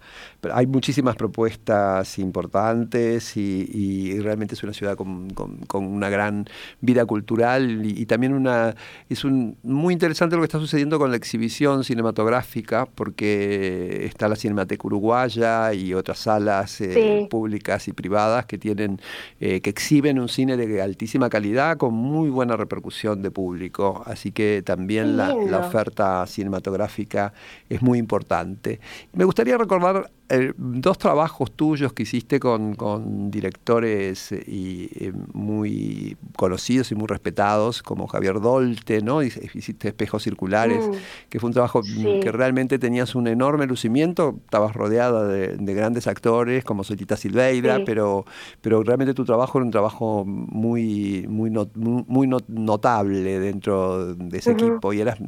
hay 0.52 0.66
muchísimas 0.66 1.16
propuestas 1.16 2.18
importantes 2.18 3.36
y, 3.36 4.18
realmente 4.20 4.54
es 4.54 4.62
una 4.62 4.72
ciudad 4.72 4.96
con, 4.96 5.28
una 5.74 6.08
gran 6.08 6.46
vida 6.80 7.04
cultural 7.06 7.84
y, 7.84 8.06
también 8.06 8.34
una, 8.34 8.74
es 9.08 9.24
un 9.24 9.56
muy 9.62 9.92
interesante 9.92 10.36
lo 10.36 10.42
que 10.42 10.46
está 10.46 10.58
sucediendo 10.58 10.98
con 10.98 11.10
la 11.10 11.16
exhibición 11.16 11.84
cinematográfica 11.84 12.86
porque 12.86 13.09
está 13.18 14.28
la 14.28 14.36
Cinemateca 14.36 14.86
Uruguaya 14.86 15.72
y 15.72 15.94
otras 15.94 16.18
salas 16.18 16.80
eh, 16.80 17.26
públicas 17.30 17.88
y 17.88 17.92
privadas 17.92 18.46
que 18.46 18.58
tienen, 18.58 19.00
eh, 19.40 19.60
que 19.60 19.70
exhiben 19.70 20.18
un 20.18 20.28
cine 20.28 20.56
de 20.56 20.82
altísima 20.82 21.28
calidad 21.28 21.76
con 21.76 21.94
muy 21.94 22.30
buena 22.30 22.56
repercusión 22.56 23.22
de 23.22 23.30
público. 23.30 24.02
Así 24.06 24.32
que 24.32 24.62
también 24.64 25.16
la, 25.16 25.34
la, 25.34 25.58
oferta 25.58 26.26
cinematográfica 26.26 27.32
es 27.68 27.82
muy 27.82 27.98
importante. 27.98 28.80
Me 29.12 29.24
gustaría 29.24 29.56
recordar 29.56 30.10
eh, 30.32 30.52
dos 30.56 30.96
trabajos 30.96 31.50
tuyos 31.50 31.92
que 31.92 32.04
hiciste 32.04 32.38
con, 32.38 33.30
directores 33.32 34.30
eh, 34.30 34.44
y, 34.46 34.88
eh, 34.94 35.12
muy 35.32 36.16
conocidos 36.36 36.92
y 36.92 36.94
muy 36.94 37.08
respetados, 37.08 37.82
como 37.82 38.06
Javier 38.06 38.40
Dolte, 38.40 39.02
¿no? 39.02 39.24
Hiciste 39.24 39.88
Espejos 39.88 40.22
Circulares, 40.22 40.86
mm. 40.86 40.92
que 41.28 41.40
fue 41.40 41.48
un 41.48 41.54
trabajo 41.54 41.82
que 41.82 42.30
realmente 42.30 42.78
tenías 42.78 43.16
un 43.16 43.26
enorme 43.26 43.66
lucimiento, 43.66 44.36
estabas 44.44 44.72
rodeada 44.72 45.26
de, 45.26 45.74
grandes 45.74 46.06
actores 46.06 46.64
como 46.64 46.84
Solita 46.84 47.16
Silveira, 47.16 47.80
pero, 47.84 48.24
pero 48.60 48.84
realmente 48.84 49.14
tu 49.14 49.24
trabajo 49.24 49.58
era 49.58 49.64
un 49.64 49.72
trabajo 49.72 50.24
muy, 50.24 51.26
muy, 51.28 51.50
muy 51.74 52.28
notable 52.46 53.40
dentro 53.40 54.14
de 54.14 54.38
ese 54.38 54.52
equipo 54.52 54.92
y 54.92 55.00
eras, 55.00 55.18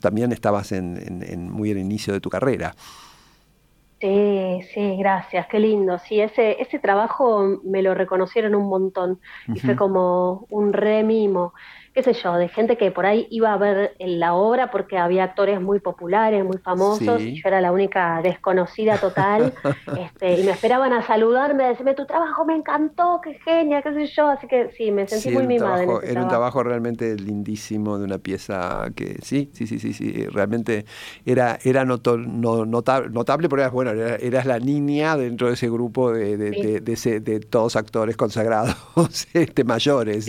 también 0.00 0.32
estabas 0.32 0.72
en, 0.72 1.22
en, 1.22 1.48
muy 1.48 1.70
al 1.70 1.78
inicio 1.78 2.12
de 2.12 2.20
tu 2.20 2.28
carrera. 2.28 2.74
Sí, 4.00 4.62
sí, 4.72 4.96
gracias, 4.98 5.46
qué 5.48 5.58
lindo. 5.58 5.98
Sí, 5.98 6.20
ese, 6.20 6.56
ese 6.62 6.78
trabajo 6.78 7.60
me 7.64 7.82
lo 7.82 7.94
reconocieron 7.94 8.54
un 8.54 8.66
montón 8.66 9.20
y 9.52 9.60
fue 9.60 9.76
como 9.76 10.46
un 10.48 10.72
remimo 10.72 11.52
qué 11.92 12.02
sé 12.02 12.12
yo, 12.12 12.34
de 12.34 12.48
gente 12.48 12.76
que 12.76 12.90
por 12.90 13.04
ahí 13.04 13.26
iba 13.30 13.52
a 13.52 13.56
ver 13.56 13.94
la 13.98 14.34
obra 14.34 14.70
porque 14.70 14.96
había 14.96 15.24
actores 15.24 15.60
muy 15.60 15.80
populares, 15.80 16.44
muy 16.44 16.58
famosos, 16.58 17.20
y 17.20 17.34
yo 17.34 17.48
era 17.48 17.60
la 17.60 17.72
única 17.72 18.20
desconocida 18.22 18.96
total, 18.98 19.52
este, 19.98 20.40
y 20.40 20.44
me 20.44 20.52
esperaban 20.52 20.92
a 20.92 21.04
saludarme, 21.06 21.64
a 21.64 21.68
decirme, 21.68 21.94
tu 21.94 22.06
trabajo 22.06 22.44
me 22.44 22.54
encantó, 22.54 23.20
qué 23.22 23.34
genia, 23.44 23.82
qué 23.82 23.92
sé 23.92 24.06
yo, 24.06 24.28
así 24.28 24.46
que 24.46 24.70
sí, 24.76 24.92
me 24.92 25.08
sentí 25.08 25.30
muy 25.30 25.46
mimada. 25.46 25.84
era 26.04 26.22
un 26.22 26.28
trabajo 26.28 26.62
realmente 26.62 27.16
lindísimo 27.16 27.98
de 27.98 28.04
una 28.04 28.18
pieza 28.18 28.88
que 28.94 29.16
sí, 29.22 29.50
sí, 29.52 29.66
sí, 29.66 29.78
sí, 29.78 29.92
sí 29.92 30.26
realmente 30.26 30.84
era, 31.26 31.58
era 31.64 31.84
notable, 31.84 32.26
notable, 32.26 33.48
pero 33.48 33.62
eras, 33.62 33.72
bueno, 33.72 33.90
eras, 33.90 34.46
la 34.46 34.58
niña 34.58 35.16
dentro 35.16 35.48
de 35.48 35.54
ese 35.54 35.68
grupo 35.68 36.12
de, 36.12 36.36
de, 36.36 36.80
de, 36.80 37.40
todos 37.40 37.76
actores 37.76 38.16
consagrados 38.16 38.76
este, 39.34 39.64
mayores. 39.64 40.28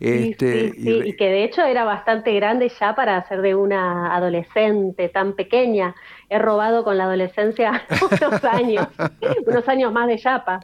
Este, 0.00 0.72
y 0.84 1.12
que 1.14 1.28
de 1.28 1.44
hecho 1.44 1.62
era 1.62 1.84
bastante 1.84 2.32
grande 2.34 2.68
ya 2.68 2.94
para 2.94 3.26
ser 3.28 3.40
de 3.42 3.54
una 3.54 4.14
adolescente 4.14 5.08
tan 5.08 5.34
pequeña 5.34 5.94
he 6.28 6.38
robado 6.38 6.84
con 6.84 6.98
la 6.98 7.04
adolescencia 7.04 7.82
unos 8.20 8.44
años, 8.44 8.88
unos 9.46 9.68
años 9.68 9.92
más 9.92 10.08
de 10.08 10.18
chapa. 10.18 10.60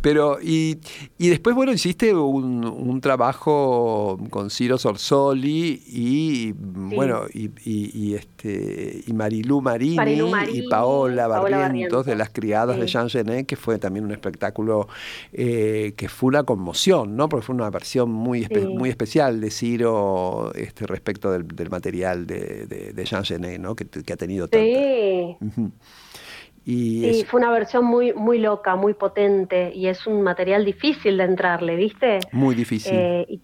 Pero, 0.00 0.38
y, 0.42 0.78
y 1.18 1.28
después, 1.28 1.54
bueno, 1.54 1.72
hiciste 1.72 2.14
un, 2.14 2.64
un 2.64 3.00
trabajo 3.00 4.18
con 4.30 4.50
Ciro 4.50 4.78
Sorsoli 4.78 5.82
y, 5.86 6.52
bueno, 6.56 7.22
y, 7.32 7.50
y, 7.64 8.14
este, 8.14 9.02
y 9.06 9.12
Marilú 9.12 9.60
Marini, 9.60 10.32
y 10.52 10.68
Paola, 10.68 11.26
Barrientos, 11.26 12.06
de 12.06 12.16
las 12.16 12.30
criadas 12.30 12.78
de 12.78 12.86
Jean 12.86 13.08
Genet, 13.08 13.46
que 13.46 13.56
fue 13.56 13.78
también 13.78 14.04
un 14.04 14.12
espectáculo 14.12 14.88
eh, 15.32 15.94
que 15.96 16.08
fue 16.08 16.28
una 16.28 16.44
conmoción, 16.44 17.16
¿no? 17.16 17.28
Porque 17.28 17.46
fue 17.46 17.54
una 17.54 17.70
versión 17.70 18.10
muy, 18.10 18.46
muy 18.74 18.90
especial 18.90 19.40
de 19.40 19.50
Ciro 19.50 20.52
este, 20.54 20.86
respecto 20.86 21.30
del, 21.30 21.46
del 21.46 21.70
material 21.70 22.26
de, 22.26 22.66
de, 22.66 22.92
de 22.92 23.04
Jean 23.04 23.24
Genet, 23.24 23.60
¿no? 23.60 23.74
Que, 23.86 24.12
ha 24.12 24.16
tenido 24.16 24.48
Sí. 24.52 25.36
Y 26.64 27.12
sí, 27.12 27.24
fue 27.24 27.40
una 27.40 27.50
versión 27.50 27.84
muy, 27.84 28.12
muy 28.12 28.38
loca, 28.38 28.76
muy 28.76 28.94
potente 28.94 29.72
y 29.74 29.86
es 29.86 30.06
un 30.06 30.22
material 30.22 30.64
difícil 30.64 31.16
de 31.16 31.24
entrarle, 31.24 31.74
¿viste? 31.74 32.18
Muy 32.32 32.54
difícil. 32.54 32.92
Eh, 32.94 33.40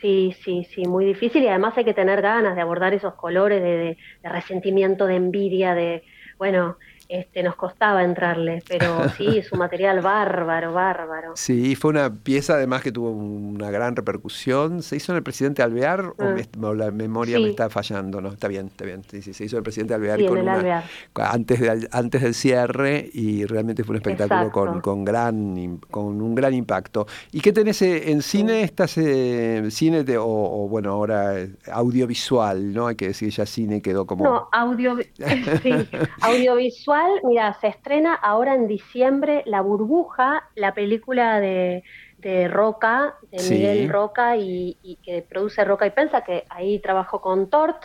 sí, 0.00 0.36
sí, 0.44 0.66
sí, 0.74 0.86
muy 0.86 1.06
difícil 1.06 1.42
y 1.42 1.48
además 1.48 1.76
hay 1.76 1.84
que 1.84 1.94
tener 1.94 2.20
ganas 2.20 2.54
de 2.54 2.60
abordar 2.60 2.92
esos 2.92 3.14
colores 3.14 3.62
de 3.62 3.96
resentimiento, 4.22 5.06
de 5.06 5.16
envidia, 5.16 5.74
de, 5.74 6.04
bueno, 6.38 6.76
este, 7.08 7.42
nos 7.42 7.56
costaba 7.56 8.02
entrarle, 8.02 8.62
pero 8.68 9.08
sí, 9.16 9.38
es 9.38 9.52
un 9.52 9.58
material 9.58 10.00
bárbaro, 10.00 10.72
bárbaro. 10.72 11.32
Sí, 11.36 11.74
fue 11.74 11.90
una 11.90 12.12
pieza 12.12 12.54
además 12.54 12.82
que 12.82 12.92
tuvo 12.92 13.10
una 13.10 13.70
gran 13.70 13.96
repercusión. 13.96 14.82
¿Se 14.82 14.96
hizo 14.96 15.12
en 15.12 15.16
el 15.16 15.22
presidente 15.22 15.62
Alvear 15.62 16.06
o, 16.06 16.14
ah. 16.20 16.74
la 16.74 16.90
memoria 16.90 17.38
me 17.38 17.50
está 17.50 17.68
fallando? 17.68 18.20
No, 18.20 18.30
está 18.30 18.48
bien, 18.48 18.66
está 18.66 18.84
bien. 18.84 19.02
Sí, 19.10 19.22
sí, 19.22 19.34
se 19.34 19.44
hizo 19.44 19.56
en 19.56 19.58
el 19.58 19.64
presidente 19.64 19.94
Alvear, 19.94 20.20
Antes, 21.14 21.60
de, 21.60 21.88
antes 21.90 22.22
del 22.22 22.34
cierre 22.34 23.10
y 23.12 23.44
realmente 23.44 23.84
fue 23.84 23.94
un 23.94 23.96
espectáculo 23.96 24.50
con, 24.50 24.80
con, 24.80 25.04
gran, 25.04 25.78
con 25.90 26.22
un 26.22 26.34
gran 26.34 26.54
impacto. 26.54 27.06
¿Y 27.32 27.40
qué 27.40 27.52
tenés 27.52 27.82
eh, 27.82 28.10
en 28.10 28.22
cine? 28.22 28.62
¿Estás 28.62 28.96
eh, 28.98 29.66
cine 29.70 30.04
o, 30.18 30.68
bueno, 30.68 30.92
ahora 30.92 31.38
eh, 31.38 31.50
audiovisual, 31.70 32.72
¿no? 32.72 32.86
Hay 32.86 32.96
que 32.96 33.08
decir 33.08 33.30
ya 33.30 33.46
cine 33.46 33.82
quedó 33.82 34.06
como... 34.06 34.24
No, 34.24 34.48
audio, 34.52 34.96
sí, 35.62 35.72
audiovisual 36.20 36.93
mira, 37.24 37.52
se 37.60 37.68
estrena 37.68 38.14
ahora 38.14 38.54
en 38.54 38.66
diciembre 38.66 39.42
La 39.46 39.60
Burbuja, 39.60 40.50
la 40.54 40.74
película 40.74 41.40
de 41.40 41.82
de 42.24 42.48
Roca, 42.48 43.16
de 43.30 43.50
Miguel 43.50 43.90
Roca, 43.90 44.34
y, 44.38 44.98
que 45.04 45.20
produce 45.20 45.62
Roca 45.62 45.86
y 45.86 45.90
Pensa, 45.90 46.22
que 46.22 46.44
ahí 46.48 46.78
trabajó 46.78 47.20
con 47.20 47.50
Tort, 47.50 47.76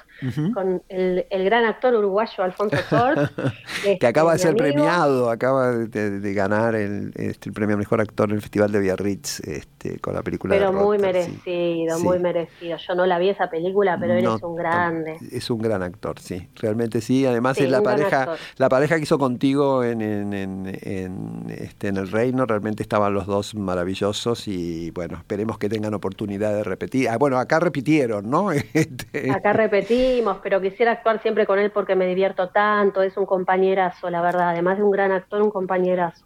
con 0.54 0.82
el, 0.88 1.26
gran 1.44 1.66
actor 1.66 1.94
uruguayo 1.94 2.44
Alfonso 2.46 2.78
Tort. 2.90 3.20
que 3.84 3.94
este, 3.94 4.08
acaba 4.08 4.34
de 4.34 4.40
ser 4.40 4.56
premiado, 4.56 5.30
acaba 5.30 5.72
de, 5.72 6.34
ganar 6.34 6.76
el, 6.76 7.12
este, 7.16 7.50
el, 7.50 7.54
premio 7.54 7.78
Mejor 7.78 8.00
Actor 8.00 8.30
en 8.30 8.36
el 8.36 8.42
Festival 8.42 8.72
de 8.72 8.80
Biarritz 8.80 9.42
este, 9.42 10.00
con 10.00 10.14
la 10.14 10.22
película 10.22 10.56
Pero 10.56 10.72
muy 10.72 10.98
merecido, 10.98 12.00
muy 12.00 12.20
merecido. 12.20 12.78
Yo 12.78 12.96
no 12.96 13.06
la 13.06 13.20
vi 13.20 13.30
esa 13.30 13.50
película, 13.50 13.98
pero 14.00 14.14
él 14.14 14.26
es 14.26 14.42
un 14.42 14.56
grande. 14.56 15.18
Es 15.32 15.50
un 15.50 15.62
gran 15.62 15.84
actor, 15.84 16.18
sí, 16.20 16.48
realmente 16.56 17.02
sí. 17.02 17.26
Además 17.26 17.58
es 17.58 17.70
la 17.70 17.82
pareja, 17.82 18.36
la 18.56 18.70
pareja 18.70 18.96
que 18.96 19.04
hizo 19.04 19.20
contigo 19.20 19.84
en, 19.84 20.02
en, 20.02 20.34
en, 20.34 21.46
este, 21.50 21.90
en 21.90 21.98
El 21.98 22.10
Reino, 22.10 22.46
realmente 22.46 22.84
estaban 22.84 23.14
los 23.14 23.26
dos 23.26 23.54
maravillosos 23.54 24.29
y 24.48 24.92
bueno, 24.92 25.18
esperemos 25.18 25.58
que 25.58 25.70
tengan 25.70 25.94
oportunidad 25.94 26.54
de 26.54 26.64
repetir. 26.64 27.10
Ah, 27.10 27.18
bueno, 27.18 27.38
acá 27.38 27.60
repitieron, 27.60 28.30
¿no? 28.30 28.52
Este, 28.74 29.32
acá 29.32 29.54
repetimos, 29.54 30.38
pero 30.44 30.62
quisiera 30.62 30.92
actuar 30.92 31.22
siempre 31.22 31.46
con 31.46 31.60
él 31.60 31.72
porque 31.72 31.96
me 31.96 32.06
divierto 32.06 32.50
tanto, 32.50 33.02
es 33.02 33.18
un 33.18 33.26
compañerazo, 33.26 34.10
la 34.10 34.22
verdad, 34.22 34.50
además 34.50 34.78
de 34.78 34.84
un 34.84 34.92
gran 34.92 35.12
actor, 35.12 35.42
un 35.42 35.52
compañerazo. 35.52 36.26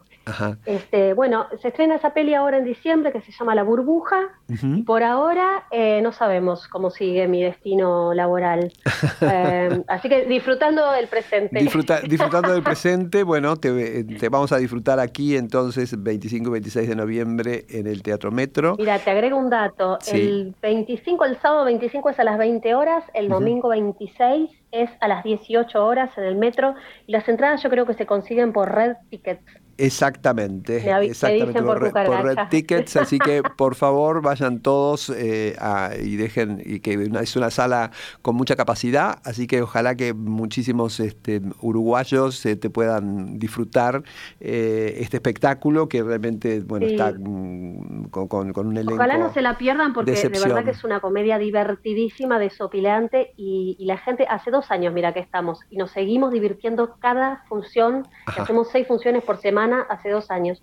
Este, 0.65 1.13
bueno, 1.13 1.47
se 1.61 1.67
estrena 1.67 1.95
esa 1.95 2.13
peli 2.13 2.33
ahora 2.33 2.57
en 2.57 2.63
diciembre 2.63 3.11
que 3.11 3.21
se 3.21 3.31
llama 3.31 3.55
La 3.55 3.63
Burbuja 3.63 4.29
y 4.47 4.83
por 4.83 5.03
ahora 5.03 5.65
eh, 5.71 6.01
no 6.01 6.13
sabemos 6.13 6.67
cómo 6.69 6.91
sigue 6.91 7.27
mi 7.27 7.43
destino 7.43 8.13
laboral. 8.13 8.71
Eh, 9.21 9.83
así 9.87 10.09
que 10.09 10.25
disfrutando 10.25 10.91
del 10.91 11.07
presente. 11.07 11.59
disfrutando 12.07 12.51
del 12.51 12.63
presente, 12.63 13.23
bueno, 13.23 13.55
te, 13.55 14.29
vamos 14.29 14.51
a 14.51 14.57
disfrutar 14.57 14.99
aquí 14.99 15.35
entonces 15.35 16.01
25 16.01 16.49
y 16.49 16.51
26 16.51 16.89
de 16.89 16.95
noviembre 16.95 17.65
en 17.69 17.87
el 17.87 18.01
Teatro 18.01 18.31
Metro. 18.31 18.75
Mira, 18.77 18.99
te 18.99 19.11
agrego 19.11 19.37
un 19.37 19.49
dato. 19.49 19.97
El 20.11 20.55
25, 20.61 21.25
el 21.25 21.37
sábado 21.37 21.65
25 21.65 22.09
es 22.09 22.19
a 22.19 22.23
las 22.23 22.37
20 22.37 22.75
horas, 22.75 23.03
el 23.13 23.29
domingo 23.29 23.69
26 23.69 24.49
es 24.71 24.89
a 24.99 25.07
las 25.07 25.23
18 25.23 25.85
horas 25.85 26.17
en 26.17 26.23
el 26.25 26.35
metro 26.35 26.75
y 27.07 27.11
las 27.11 27.27
entradas 27.29 27.61
yo 27.61 27.69
creo 27.69 27.85
que 27.85 27.93
se 27.93 28.05
consiguen 28.05 28.51
por 28.51 28.73
Red 28.73 28.95
Tickets. 29.09 29.62
Exactamente, 29.77 30.77
exactamente 31.03 31.63
por, 31.63 31.81
Red 31.81 32.47
Tickets, 32.49 32.95
así 32.95 33.17
que 33.17 33.41
por 33.57 33.73
favor 33.73 34.21
vayan 34.21 34.59
todos 34.59 35.09
eh, 35.09 35.55
y 36.03 36.15
dejen, 36.15 36.61
y 36.63 36.79
que 36.79 36.93
es 37.21 37.35
una 37.35 37.49
sala 37.49 37.89
con 38.21 38.35
mucha 38.35 38.55
capacidad, 38.55 39.19
así 39.23 39.47
que 39.47 39.63
ojalá 39.63 39.95
que 39.95 40.13
muchísimos 40.13 40.99
este, 40.99 41.41
uruguayos 41.61 42.45
eh, 42.45 42.55
te 42.55 42.69
puedan 42.69 43.39
disfrutar 43.39 44.03
eh, 44.39 44.97
este 44.99 45.17
espectáculo 45.17 45.89
que 45.89 46.03
realmente 46.03 46.59
bueno 46.59 46.85
está 46.85 47.11
mm, 47.11 48.09
con, 48.11 48.53
un 48.55 48.77
elenco. 48.77 48.93
Ojalá 48.93 49.17
no 49.17 49.33
se 49.33 49.41
la 49.41 49.57
pierdan 49.57 49.93
porque 49.93 50.11
de 50.11 50.29
verdad 50.29 50.63
que 50.63 50.71
es 50.71 50.83
una 50.83 50.99
comedia 50.99 51.39
divertidísima, 51.39 52.37
desopilante 52.37 53.33
y, 53.37 53.75
y, 53.79 53.85
la 53.85 53.97
gente 53.97 54.27
hace 54.29 54.51
dos 54.51 54.69
años, 54.69 54.93
mira 54.93 55.13
que 55.13 55.19
estamos 55.19 55.61
y 55.71 55.77
nos 55.77 55.89
seguimos 55.91 56.31
divirtiendo 56.31 56.95
cada 56.99 57.43
función, 57.49 58.07
hacemos 58.27 58.69
seis 58.71 58.87
funciones 58.87 59.23
por 59.23 59.37
semana 59.37 59.62
hace 59.71 60.09
dos 60.09 60.31
años. 60.31 60.61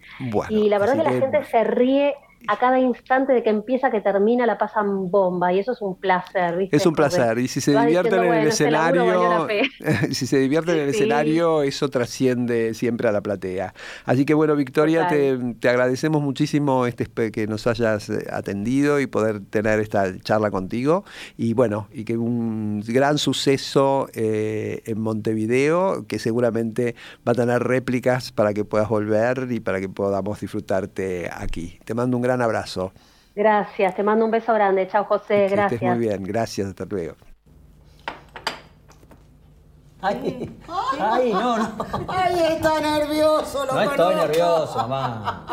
y 0.51 0.69
la 0.69 0.79
verdad 0.79 0.97
que 0.97 1.05
la 1.05 1.13
gente 1.13 1.45
se 1.45 1.65
ríe 1.65 2.15
a 2.49 2.59
cada 2.59 2.79
instante 2.79 3.33
de 3.33 3.43
que 3.43 3.51
empieza 3.51 3.91
que 3.91 4.01
termina 4.01 4.47
la 4.47 4.59
pasan 4.59 5.11
bomba 5.11 5.53
y 5.53 5.59
eso 5.59 5.73
es 5.73 5.83
un 5.83 5.97
placer, 5.97 6.57
¿viste? 6.57 6.77
Es 6.77 6.87
un 6.87 6.95
placer 6.95 7.39
y 7.39 7.49
si 7.49 7.61
se 7.61 7.79
divierten 7.79 8.25
en 8.25 8.35
el 8.35 8.49
escenario, 8.49 9.47
si 10.11 10.27
se 10.27 10.39
divierten 10.39 10.77
en 10.77 10.83
el 10.83 10.89
escenario, 10.91 11.63
eso 11.63 11.89
trasciende 11.89 12.75
siempre 12.75 13.09
a 13.09 13.13
la 13.13 13.21
platea. 13.21 13.75
Así 14.05 14.25
que 14.25 14.35
bueno, 14.35 14.57
Victoria, 14.57 15.09
te, 15.09 15.69
agradecemos 15.69 16.23
muchísimo 16.23 16.87
este 16.87 17.31
que 17.31 17.47
nos 17.47 17.67
hayas 17.67 18.09
eh, 18.09 18.27
atendido 18.33 19.01
y 19.01 19.07
poder 19.07 19.41
tener 19.41 19.81
esta 19.81 20.19
charla 20.21 20.51
contigo 20.51 21.05
y 21.37 21.55
bueno, 21.55 21.89
y 21.93 22.05
que 22.05 22.17
un 22.17 22.83
gran 22.87 23.19
suceso 23.19 24.09
eh, 24.15 24.83
en 24.87 25.01
Montevideo 25.01 26.07
que 26.07 26.19
seguramente 26.19 26.95
va 27.27 27.33
a 27.33 27.35
tener 27.35 27.63
réplicas 27.63 28.33
para 28.33 28.55
que 28.55 28.65
puedas 28.65 28.89
volver 28.89 29.49
y 29.51 29.61
para 29.61 29.81
que 29.81 29.89
podamos 29.89 30.41
disfrutarte 30.41 31.31
aquí. 31.33 31.79
Te 31.85 31.95
mando 31.95 32.17
un 32.17 32.23
gran 32.23 32.30
gran 32.31 32.43
abrazo. 32.43 32.93
Gracias, 33.35 33.95
te 33.97 34.03
mando 34.03 34.25
un 34.25 34.31
beso 34.31 34.55
grande. 34.55 34.87
Chao, 34.87 35.05
José, 35.05 35.49
gracias. 35.49 35.83
muy 35.83 35.99
bien, 35.99 36.23
gracias, 36.23 36.69
hasta 36.69 36.85
luego. 36.85 37.17
Ay, 40.03 40.59
ay, 40.99 41.33
no, 41.33 41.59
no. 41.59 41.69
Ay, 42.09 42.55
está 42.57 42.81
nervioso, 42.81 43.67
lo 43.67 43.75
No 43.75 43.83
estoy 43.83 44.15
nervioso, 44.15 44.77
mamá. 44.77 45.45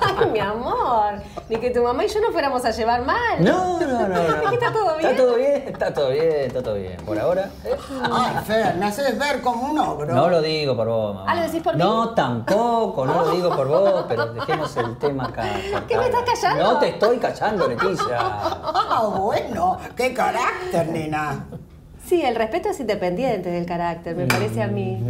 Ay, 0.00 0.30
mi 0.30 0.38
amor. 0.40 1.14
Ni 1.50 1.56
que 1.58 1.70
tu 1.70 1.82
mamá 1.82 2.02
y 2.04 2.08
yo 2.08 2.20
nos 2.22 2.32
fuéramos 2.32 2.64
a 2.64 2.70
llevar 2.70 3.04
mal. 3.04 3.44
No, 3.44 3.78
no, 3.80 4.08
no. 4.08 4.08
no. 4.08 4.50
Está 4.52 4.72
todo 4.72 4.96
bien. 4.96 5.10
Está 5.10 5.22
todo 5.22 5.34
bien, 5.36 5.62
está 5.66 5.94
todo 5.94 6.08
bien, 6.10 6.40
está 6.46 6.62
todo 6.62 6.74
bien. 6.74 6.96
Por 7.04 7.18
ahora. 7.18 7.50
¿eh? 7.64 7.76
Ay, 8.10 8.36
Fer, 8.46 8.76
me 8.76 8.86
haces 8.86 9.18
ver 9.18 9.42
como 9.42 9.70
un 9.70 9.78
ogro. 9.78 10.14
No 10.14 10.30
lo 10.30 10.40
digo 10.40 10.74
por 10.74 10.88
vos, 10.88 11.14
mamá. 11.14 11.30
Ah, 11.30 11.34
¿lo 11.34 11.42
decís 11.42 11.62
por 11.62 11.74
mí? 11.74 11.82
No, 11.82 12.14
tampoco, 12.14 13.04
no 13.04 13.26
lo 13.26 13.30
digo 13.32 13.54
por 13.54 13.68
vos, 13.68 14.04
pero 14.08 14.32
dejemos 14.32 14.74
el 14.78 14.96
tema 14.96 15.24
acá. 15.26 15.44
¿Qué 15.88 15.98
me 15.98 16.06
estás 16.06 16.22
callando? 16.40 16.62
No 16.64 16.78
te 16.78 16.88
estoy 16.88 17.18
callando, 17.18 17.68
Leticia. 17.68 18.18
Ah, 18.20 19.06
bueno, 19.18 19.76
qué 19.94 20.14
carácter, 20.14 20.88
nena. 20.88 21.44
Sí, 22.12 22.20
el 22.20 22.36
respeto 22.36 22.68
es 22.68 22.78
independiente 22.78 23.48
del 23.48 23.64
carácter, 23.64 24.14
me 24.14 24.26
parece 24.26 24.62
a 24.62 24.66
mí. 24.66 25.02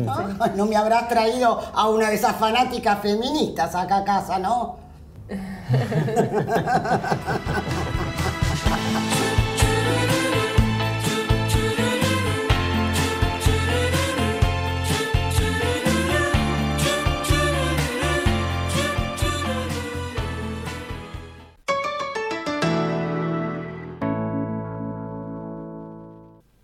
No, 0.54 0.66
me 0.66 0.76
habrás 0.76 1.08
traído 1.08 1.60
a 1.74 1.88
una 1.88 2.08
de 2.08 2.14
esas 2.14 2.36
fanáticas 2.36 3.00
feministas 3.00 3.74
acá 3.74 3.96
a 3.96 4.04
casa, 4.04 4.38
¿no? 4.38 4.76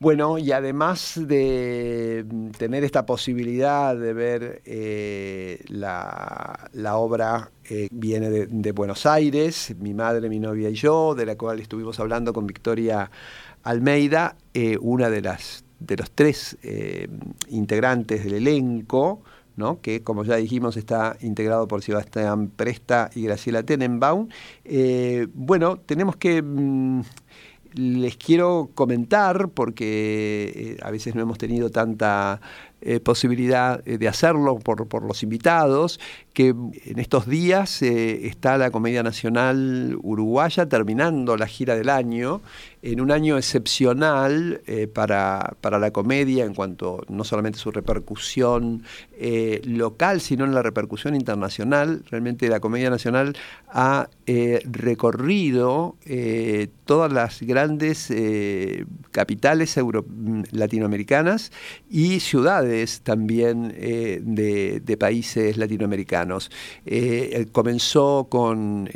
Bueno, 0.09 0.39
y 0.39 0.53
además 0.53 1.21
de 1.23 2.25
mm, 2.27 2.49
tener 2.53 2.83
esta 2.83 3.05
posibilidad 3.05 3.95
de 3.95 4.15
ver 4.15 4.63
eh, 4.65 5.63
la, 5.69 6.97
obra 6.97 7.51
eh, 7.69 7.89
viene 7.91 8.31
de, 8.31 8.73
Buenos 8.73 9.05
Aires, 9.05 9.77
mi 9.79 9.93
madre, 9.93 10.31
mi 10.31 10.39
novia 10.39 10.71
y 10.71 10.77
yo, 10.77 11.15
de 11.15 11.27
la 11.27 11.37
cual 11.37 11.61
estuvimos 11.61 12.01
hablando 12.01 12.33
con 12.33 12.47
Victoria 12.47 13.11
Almeida, 13.65 14.37
eh, 14.55 14.79
una 14.81 15.11
de 15.11 15.21
las 15.21 15.67
de 15.79 15.99
los 15.99 16.11
tres 16.11 16.57
integrantes 17.49 18.25
del 18.25 18.33
elenco, 18.33 19.21
que 19.83 20.03
como 20.03 20.25
ya 20.25 20.37
dijimos 20.37 20.79
está 20.79 21.19
integrado 21.21 21.69
por 21.69 21.83
Sebastián 21.83 22.49
Presta 22.49 23.11
y 23.15 23.25
Graciela 23.25 23.63
Tenenbaum. 23.63 24.29
bueno, 25.35 25.77
tenemos 25.81 26.17
que... 26.17 26.41
Mm, 26.41 27.03
les 27.79 28.17
quiero 28.17 28.71
comentar, 28.75 29.51
porque 29.51 30.53
eh, 30.55 30.77
a 30.83 30.91
veces 30.91 31.15
no 31.15 31.23
hemos 31.23 31.39
tenido 31.39 31.71
tanta 31.71 32.41
eh, 32.81 32.99
posibilidad 32.99 33.87
eh, 33.87 33.99
de 33.99 34.09
hacerlo 34.09 34.59
por, 34.59 34.89
por, 34.89 35.05
los 35.05 35.23
invitados, 35.23 36.01
que 36.33 36.49
en 36.49 36.99
estos 36.99 37.29
días 37.29 37.83
está 37.83 38.59
la 38.59 38.73
Comedia 38.73 39.05
Nacional 39.05 39.97
Uruguaya 40.03 40.69
terminando 40.69 41.37
la 41.37 41.47
gira 41.47 41.77
del 41.77 41.89
año 41.89 42.41
en 42.83 43.01
un 43.01 43.11
año 43.11 43.37
excepcional 43.37 44.61
eh, 44.67 44.87
para, 44.87 45.57
la 45.63 45.91
comedia 45.91 46.45
en 46.45 46.55
cuanto 46.55 47.05
no 47.09 47.25
solamente 47.25 47.59
su 47.59 47.71
repercusión 47.71 48.85
eh, 49.19 49.61
local, 49.65 50.21
sino 50.21 50.45
en 50.45 50.55
la 50.55 50.63
repercusión 50.63 51.15
internacional. 51.15 52.05
Realmente 52.11 52.49
la 52.49 52.61
comedia 52.61 52.91
nacional 52.91 53.37
ha 53.69 54.09
eh, 54.27 54.61
recorrido 54.65 55.97
todas 56.85 57.13
las 57.13 57.43
grandes 57.43 58.13
capitales 59.11 59.79
latinoamericanas 60.53 61.53
y 61.91 62.21
ciudades 62.21 63.01
también 63.03 63.69
de, 63.69 64.97
países 64.99 65.57
latinoamericanos. 65.57 66.51
comenzó 67.53 68.27
con, 68.31 68.89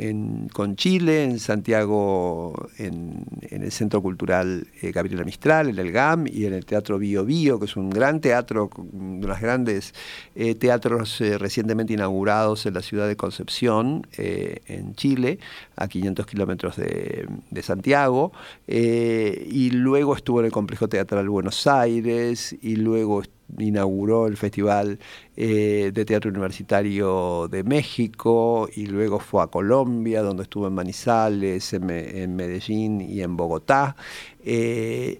con 0.51 0.75
Chile, 0.75 1.23
en 1.23 1.39
Santiago, 1.39 2.67
en, 2.77 3.25
en 3.41 3.63
el 3.63 3.71
Centro 3.73 4.01
Cultural 4.01 4.67
eh, 4.81 4.91
Gabriela 4.91 5.23
Mistral, 5.23 5.69
en 5.69 5.79
el 5.79 5.91
GAM 5.91 6.25
y 6.27 6.45
en 6.45 6.53
el 6.53 6.65
Teatro 6.65 6.97
Bio 6.97 7.25
Bio, 7.25 7.59
que 7.59 7.65
es 7.65 7.75
un 7.75 7.89
gran 7.89 8.21
teatro, 8.21 8.69
de 8.77 9.27
los 9.27 9.39
grandes 9.39 9.93
eh, 10.35 10.55
teatros 10.55 11.19
eh, 11.21 11.37
recientemente 11.37 11.93
inaugurados 11.93 12.65
en 12.65 12.75
la 12.75 12.81
ciudad 12.81 13.07
de 13.07 13.15
Concepción, 13.15 14.07
en 14.17 14.95
Chile, 14.95 15.39
a 15.75 15.87
500 15.87 16.25
kilómetros 16.25 16.77
de, 16.77 17.27
de, 17.49 17.61
Santiago. 17.61 18.31
y 18.67 19.69
luego 19.71 20.15
estuvo 20.15 20.39
en 20.39 20.45
el 20.45 20.51
Complejo 20.51 20.87
Teatral 20.87 21.27
Buenos 21.29 21.67
Aires 21.67 22.55
y 22.61 22.75
luego 22.75 23.23
inauguró 23.59 24.27
el 24.27 24.37
Festival 24.37 24.99
eh, 25.35 25.91
de 25.93 26.05
Teatro 26.05 26.29
Universitario 26.29 27.47
de 27.49 27.63
México 27.63 28.67
y 28.73 28.87
luego 28.87 29.19
fue 29.19 29.43
a 29.43 29.47
Colombia, 29.47 30.21
donde 30.21 30.43
estuvo 30.43 30.67
en 30.67 30.73
Manizales, 30.73 31.73
en, 31.73 32.35
Medellín 32.35 33.01
y 33.01 33.21
en 33.21 33.37
Bogotá. 33.37 33.95
Eh, 34.43 35.19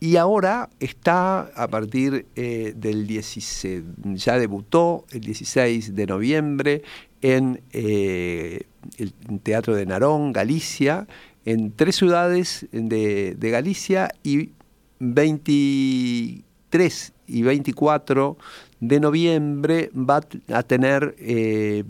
y 0.00 0.16
ahora 0.16 0.68
está 0.80 1.52
a 1.54 1.68
partir 1.68 2.26
eh, 2.34 2.74
del 2.76 3.06
16, 3.06 3.82
ya 4.14 4.36
debutó 4.36 5.04
el 5.12 5.20
16 5.20 5.94
de 5.94 6.06
noviembre 6.06 6.82
en 7.20 7.60
el 7.72 9.12
Teatro 9.44 9.76
de 9.76 9.86
Narón, 9.86 10.32
Galicia, 10.32 11.06
en 11.44 11.70
tres 11.70 11.94
ciudades 11.94 12.66
de, 12.72 13.36
de 13.36 13.50
Galicia 13.50 14.12
y 14.24 14.50
23 14.98 17.12
y 17.32 17.42
24 17.42 18.36
de 18.80 19.00
noviembre 19.00 19.90
va 19.94 20.20
a 20.52 20.62
tener 20.62 21.14
eh, 21.18 21.84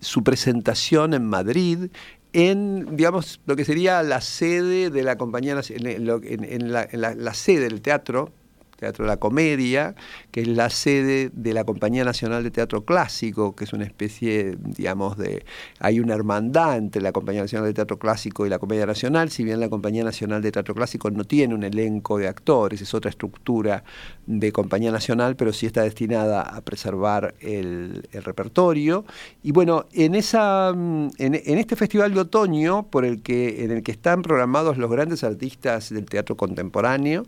su 0.00 0.24
presentación 0.24 1.14
en 1.14 1.26
Madrid 1.26 1.90
en, 2.32 2.96
digamos, 2.96 3.40
lo 3.46 3.56
que 3.56 3.64
sería 3.64 4.02
la 4.02 4.20
sede 4.20 4.90
de 4.90 5.02
la 5.02 5.16
compañía, 5.16 5.60
en, 5.68 6.72
la, 6.72 7.34
sede 7.34 7.60
del 7.60 7.80
teatro 7.80 8.32
Teatro 8.80 9.04
de 9.04 9.10
la 9.10 9.18
Comedia, 9.18 9.94
que 10.30 10.40
es 10.40 10.48
la 10.48 10.70
sede 10.70 11.30
de 11.32 11.54
la 11.54 11.64
Compañía 11.64 12.02
Nacional 12.02 12.42
de 12.42 12.50
Teatro 12.50 12.84
Clásico, 12.84 13.54
que 13.54 13.64
es 13.64 13.72
una 13.72 13.84
especie, 13.84 14.56
digamos, 14.58 15.16
de... 15.18 15.44
Hay 15.78 16.00
una 16.00 16.14
hermandad 16.14 16.78
entre 16.78 17.02
la 17.02 17.12
Compañía 17.12 17.42
Nacional 17.42 17.68
de 17.68 17.74
Teatro 17.74 17.98
Clásico 17.98 18.46
y 18.46 18.48
la 18.48 18.58
Comedia 18.58 18.86
Nacional, 18.86 19.30
si 19.30 19.44
bien 19.44 19.60
la 19.60 19.68
Compañía 19.68 20.02
Nacional 20.02 20.42
de 20.42 20.50
Teatro 20.50 20.74
Clásico 20.74 21.10
no 21.10 21.24
tiene 21.24 21.54
un 21.54 21.62
elenco 21.62 22.18
de 22.18 22.26
actores, 22.26 22.80
es 22.80 22.94
otra 22.94 23.10
estructura 23.10 23.84
de 24.26 24.52
Compañía 24.52 24.90
Nacional, 24.90 25.36
pero 25.36 25.52
sí 25.52 25.66
está 25.66 25.82
destinada 25.82 26.42
a 26.42 26.60
preservar 26.62 27.34
el, 27.40 28.08
repertorio. 28.12 29.04
Y 29.42 29.52
bueno, 29.52 29.86
en, 29.92 30.14
esa, 30.14 30.70
en, 30.70 31.34
este 31.34 31.76
festival 31.76 32.14
de 32.14 32.20
otoño, 32.20 32.84
por 32.84 33.04
el 33.04 33.22
que, 33.22 33.64
en 33.64 33.70
el 33.72 33.82
que 33.82 33.92
están 33.92 34.22
programados 34.22 34.78
los 34.78 34.90
grandes 34.90 35.24
artistas 35.24 35.90
del 35.90 36.06
teatro 36.06 36.36
contemporáneo, 36.36 37.24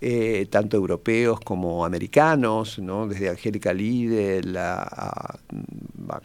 eh, 0.00 0.46
tanto 0.50 0.76
europeos, 0.76 0.91
europeos 0.92 1.40
como 1.40 1.84
americanos, 1.84 2.78
¿no? 2.78 3.08
desde 3.08 3.30
Angélica 3.30 3.72
Lidl 3.72 4.56
a, 4.56 5.38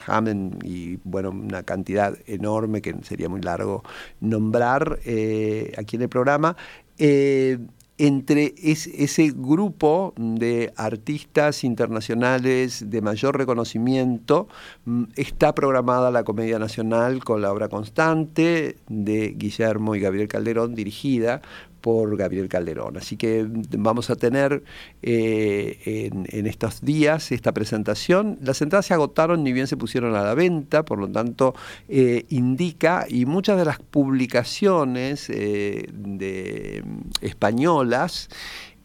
Hammond 0.06 0.64
y 0.66 0.98
bueno, 1.04 1.30
una 1.30 1.64
cantidad 1.64 2.18
enorme 2.26 2.82
que 2.82 2.96
sería 3.04 3.30
muy 3.30 3.42
largo 3.42 3.84
nombrar 4.20 5.00
eh, 5.06 5.72
aquí 5.78 5.96
en 5.96 6.02
el 6.04 6.10
programa. 6.10 6.58
Eh, 6.98 7.58
entre 7.98 8.54
ese 8.62 9.34
grupo 9.36 10.14
de 10.18 10.72
artistas 10.76 11.64
internacionales 11.64 12.92
de 12.92 13.02
mayor 13.02 13.38
reconocimiento 13.38 14.48
mm, 14.86 15.04
está 15.16 15.56
programada 15.56 16.12
la 16.12 16.24
Comedia 16.24 16.60
Nacional 16.60 17.24
con 17.24 17.42
la 17.42 17.52
obra 17.52 17.70
constante 17.70 18.78
de 18.88 19.30
Guillermo 19.36 19.96
y 19.96 20.00
Gabriel 20.00 20.28
Calderón, 20.28 20.76
dirigida 20.76 21.42
por 21.82 22.18
Gabriel 22.18 22.50
Calderón. 22.50 22.98
Así 22.98 23.18
que 23.18 23.46
vamos 23.78 24.10
a 24.10 24.16
tener 24.16 24.64
eh, 25.02 26.10
en, 26.12 26.48
estos 26.48 26.82
días 26.82 27.32
esta 27.32 27.54
presentación. 27.54 28.38
Las 28.42 28.62
entradas 28.62 28.88
se 28.88 28.94
agotaron 28.94 29.44
ni 29.44 29.54
bien 29.54 29.68
se 29.68 29.78
pusieron 29.78 30.16
a 30.16 30.24
la 30.24 30.34
venta, 30.34 30.84
por 30.84 31.00
lo 31.00 31.10
tanto 31.10 31.54
eh, 31.88 32.26
indica, 32.30 33.06
y 33.08 33.26
muchas 33.26 33.58
de 33.58 33.66
las 33.66 33.80
publicaciones 33.80 35.30
eh, 35.30 35.88
de, 35.92 36.84
españolas, 37.22 38.30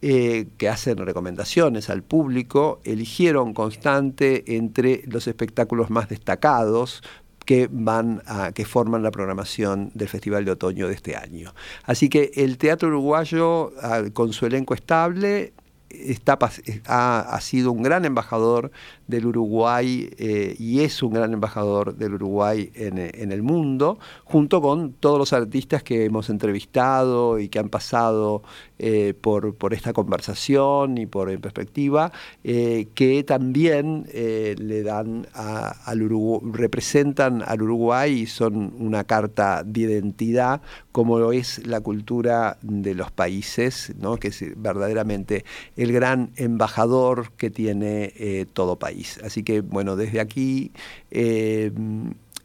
que 0.03 0.69
hacen 0.69 0.97
recomendaciones 0.97 1.89
al 1.89 2.03
público, 2.03 2.81
eligieron 2.83 3.55
constante 3.55 4.57
entre 4.57 5.03
los 5.07 5.29
espectáculos 5.29 5.91
más 5.91 6.09
destacados 6.09 7.05
que 7.53 7.69
van 7.71 8.23
que 8.55 8.65
forman 8.65 9.03
la 9.03 9.11
programación 9.11 9.91
del 9.93 10.09
Festival 10.09 10.47
de 10.47 10.53
Otoño 10.53 10.89
de 10.89 10.95
este 10.95 11.17
año. 11.17 11.53
Así 11.85 12.09
que 12.09 12.31
el 12.35 12.57
teatro 12.57 12.89
uruguayo, 12.89 13.75
ah, 13.83 14.05
con 14.15 14.33
su 14.33 14.47
elenco 14.47 14.73
estable, 14.73 15.53
está, 15.93 16.39
ha, 16.87 17.41
sido 17.41 17.73
un 17.73 17.83
gran 17.83 18.05
embajador 18.05 18.71
del 19.07 19.27
Uruguay 19.27 20.09
eh, 20.17 20.57
y 20.59 20.81
es 20.81 21.03
un 21.03 21.13
gran 21.13 21.33
embajador 21.33 21.97
del 21.97 22.15
Uruguay 22.15 22.71
en, 22.75 23.33
el 23.33 23.43
mundo, 23.43 23.99
junto 24.25 24.61
con 24.61 24.93
todos 24.93 25.19
los 25.19 25.33
artistas 25.33 25.83
que 25.83 26.05
hemos 26.05 26.31
entrevistado 26.31 27.39
y 27.39 27.49
que 27.49 27.59
han 27.59 27.69
pasado 27.69 28.43
eh, 28.79 29.15
por, 29.21 29.55
esta 29.73 29.93
conversación 29.93 30.99
y 30.99 31.07
por 31.07 31.31
en 31.31 31.41
perspectiva, 31.41 32.13
eh, 32.45 32.89
que 32.95 33.23
también 33.25 34.07
le 34.13 34.83
dan 34.83 35.27
al 35.33 36.03
Uruguay, 36.03 36.41
representan 36.53 37.43
al 37.47 37.63
Uruguay 37.63 38.21
y 38.21 38.27
son 38.27 38.73
una 38.79 39.05
carta 39.05 39.63
de 39.65 39.81
identidad 39.83 40.63
como 40.93 41.19
lo 41.19 41.33
es 41.33 41.67
la 41.67 41.81
cultura 41.81 42.59
de 42.63 42.95
los 42.95 43.11
países, 43.11 43.93
¿no? 43.99 44.19
que 44.19 44.29
es 44.29 44.45
verdaderamente 44.57 45.45
el 45.77 45.93
gran 45.93 46.31
embajador 46.37 47.33
que 47.33 47.51
tiene 47.51 48.13
eh, 48.17 48.47
todo 48.53 48.79
país. 48.79 49.19
Así 49.25 49.43
que, 49.43 49.63
bueno, 49.63 49.97
desde 49.97 50.21
aquí 50.21 50.73
eh, 51.11 51.73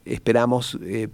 esperamos 0.06 0.78
eh, 0.82 1.08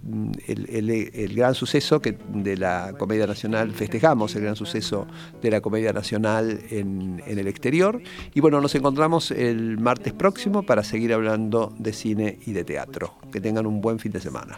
el, 0.47 1.35
gran 1.35 1.53
suceso 1.53 2.01
que 2.01 2.17
de 2.29 2.55
la 2.55 2.93
Comedia 2.97 3.27
Nacional, 3.27 3.71
festejamos 3.71 4.35
el 4.35 4.43
gran 4.43 4.55
suceso 4.55 5.05
de 5.41 5.51
la 5.51 5.61
Comedia 5.61 5.91
Nacional 5.91 6.61
en, 6.69 7.21
en, 7.25 7.39
el 7.39 7.47
exterior. 7.47 8.01
Y 8.33 8.39
bueno, 8.39 8.61
nos 8.61 8.73
encontramos 8.75 9.31
el 9.31 9.77
martes 9.77 10.13
próximo 10.13 10.63
para 10.63 10.83
seguir 10.83 11.13
hablando 11.13 11.73
de 11.77 11.91
cine 11.91 12.39
y 12.45 12.53
de 12.53 12.63
teatro. 12.63 13.15
Que 13.31 13.41
tengan 13.41 13.65
un 13.65 13.81
buen 13.81 13.99
fin 13.99 14.13
de 14.13 14.21
semana. 14.21 14.57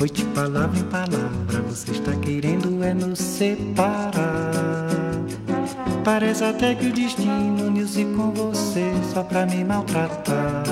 Foi 0.00 0.08
de 0.08 0.24
palavra 0.24 0.78
em 0.78 0.84
palavra, 0.84 1.60
você 1.68 1.90
está 1.90 2.16
querendo 2.16 2.82
é 2.82 2.94
nos 2.94 3.18
separar. 3.18 4.88
Parece 6.02 6.42
até 6.42 6.74
que 6.74 6.86
o 6.86 6.92
destino 6.94 7.66
uniu-se 7.66 8.06
com 8.06 8.30
você 8.30 8.90
só 9.12 9.22
pra 9.22 9.44
me 9.44 9.62
maltratar. 9.62 10.64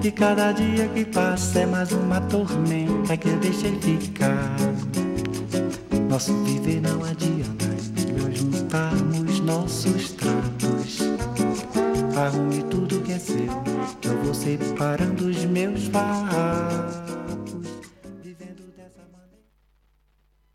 E 0.00 0.12
cada 0.12 0.52
dia 0.52 0.86
que 0.94 1.04
passa 1.06 1.58
é 1.58 1.66
mais 1.66 1.90
uma 1.90 2.20
tormenta 2.20 3.16
que 3.16 3.28
eu 3.28 3.38
deixei 3.40 3.76
ficar. 3.80 4.54
Nosso 6.08 6.32
viver 6.44 6.80
não 6.82 7.02
adianta, 7.02 7.66
nós 8.22 8.38
juntarmos 8.38 9.40
nossos 9.40 10.12
trapos. 10.12 11.00
Arrume 12.16 12.62
tudo 12.70 13.00
que 13.00 13.10
é 13.10 13.18
seu, 13.18 13.48
que 14.00 14.06
eu 14.06 14.22
vou 14.22 14.34
separando 14.34 15.26
os 15.26 15.44
meus 15.46 15.88
farrapos. 15.88 17.11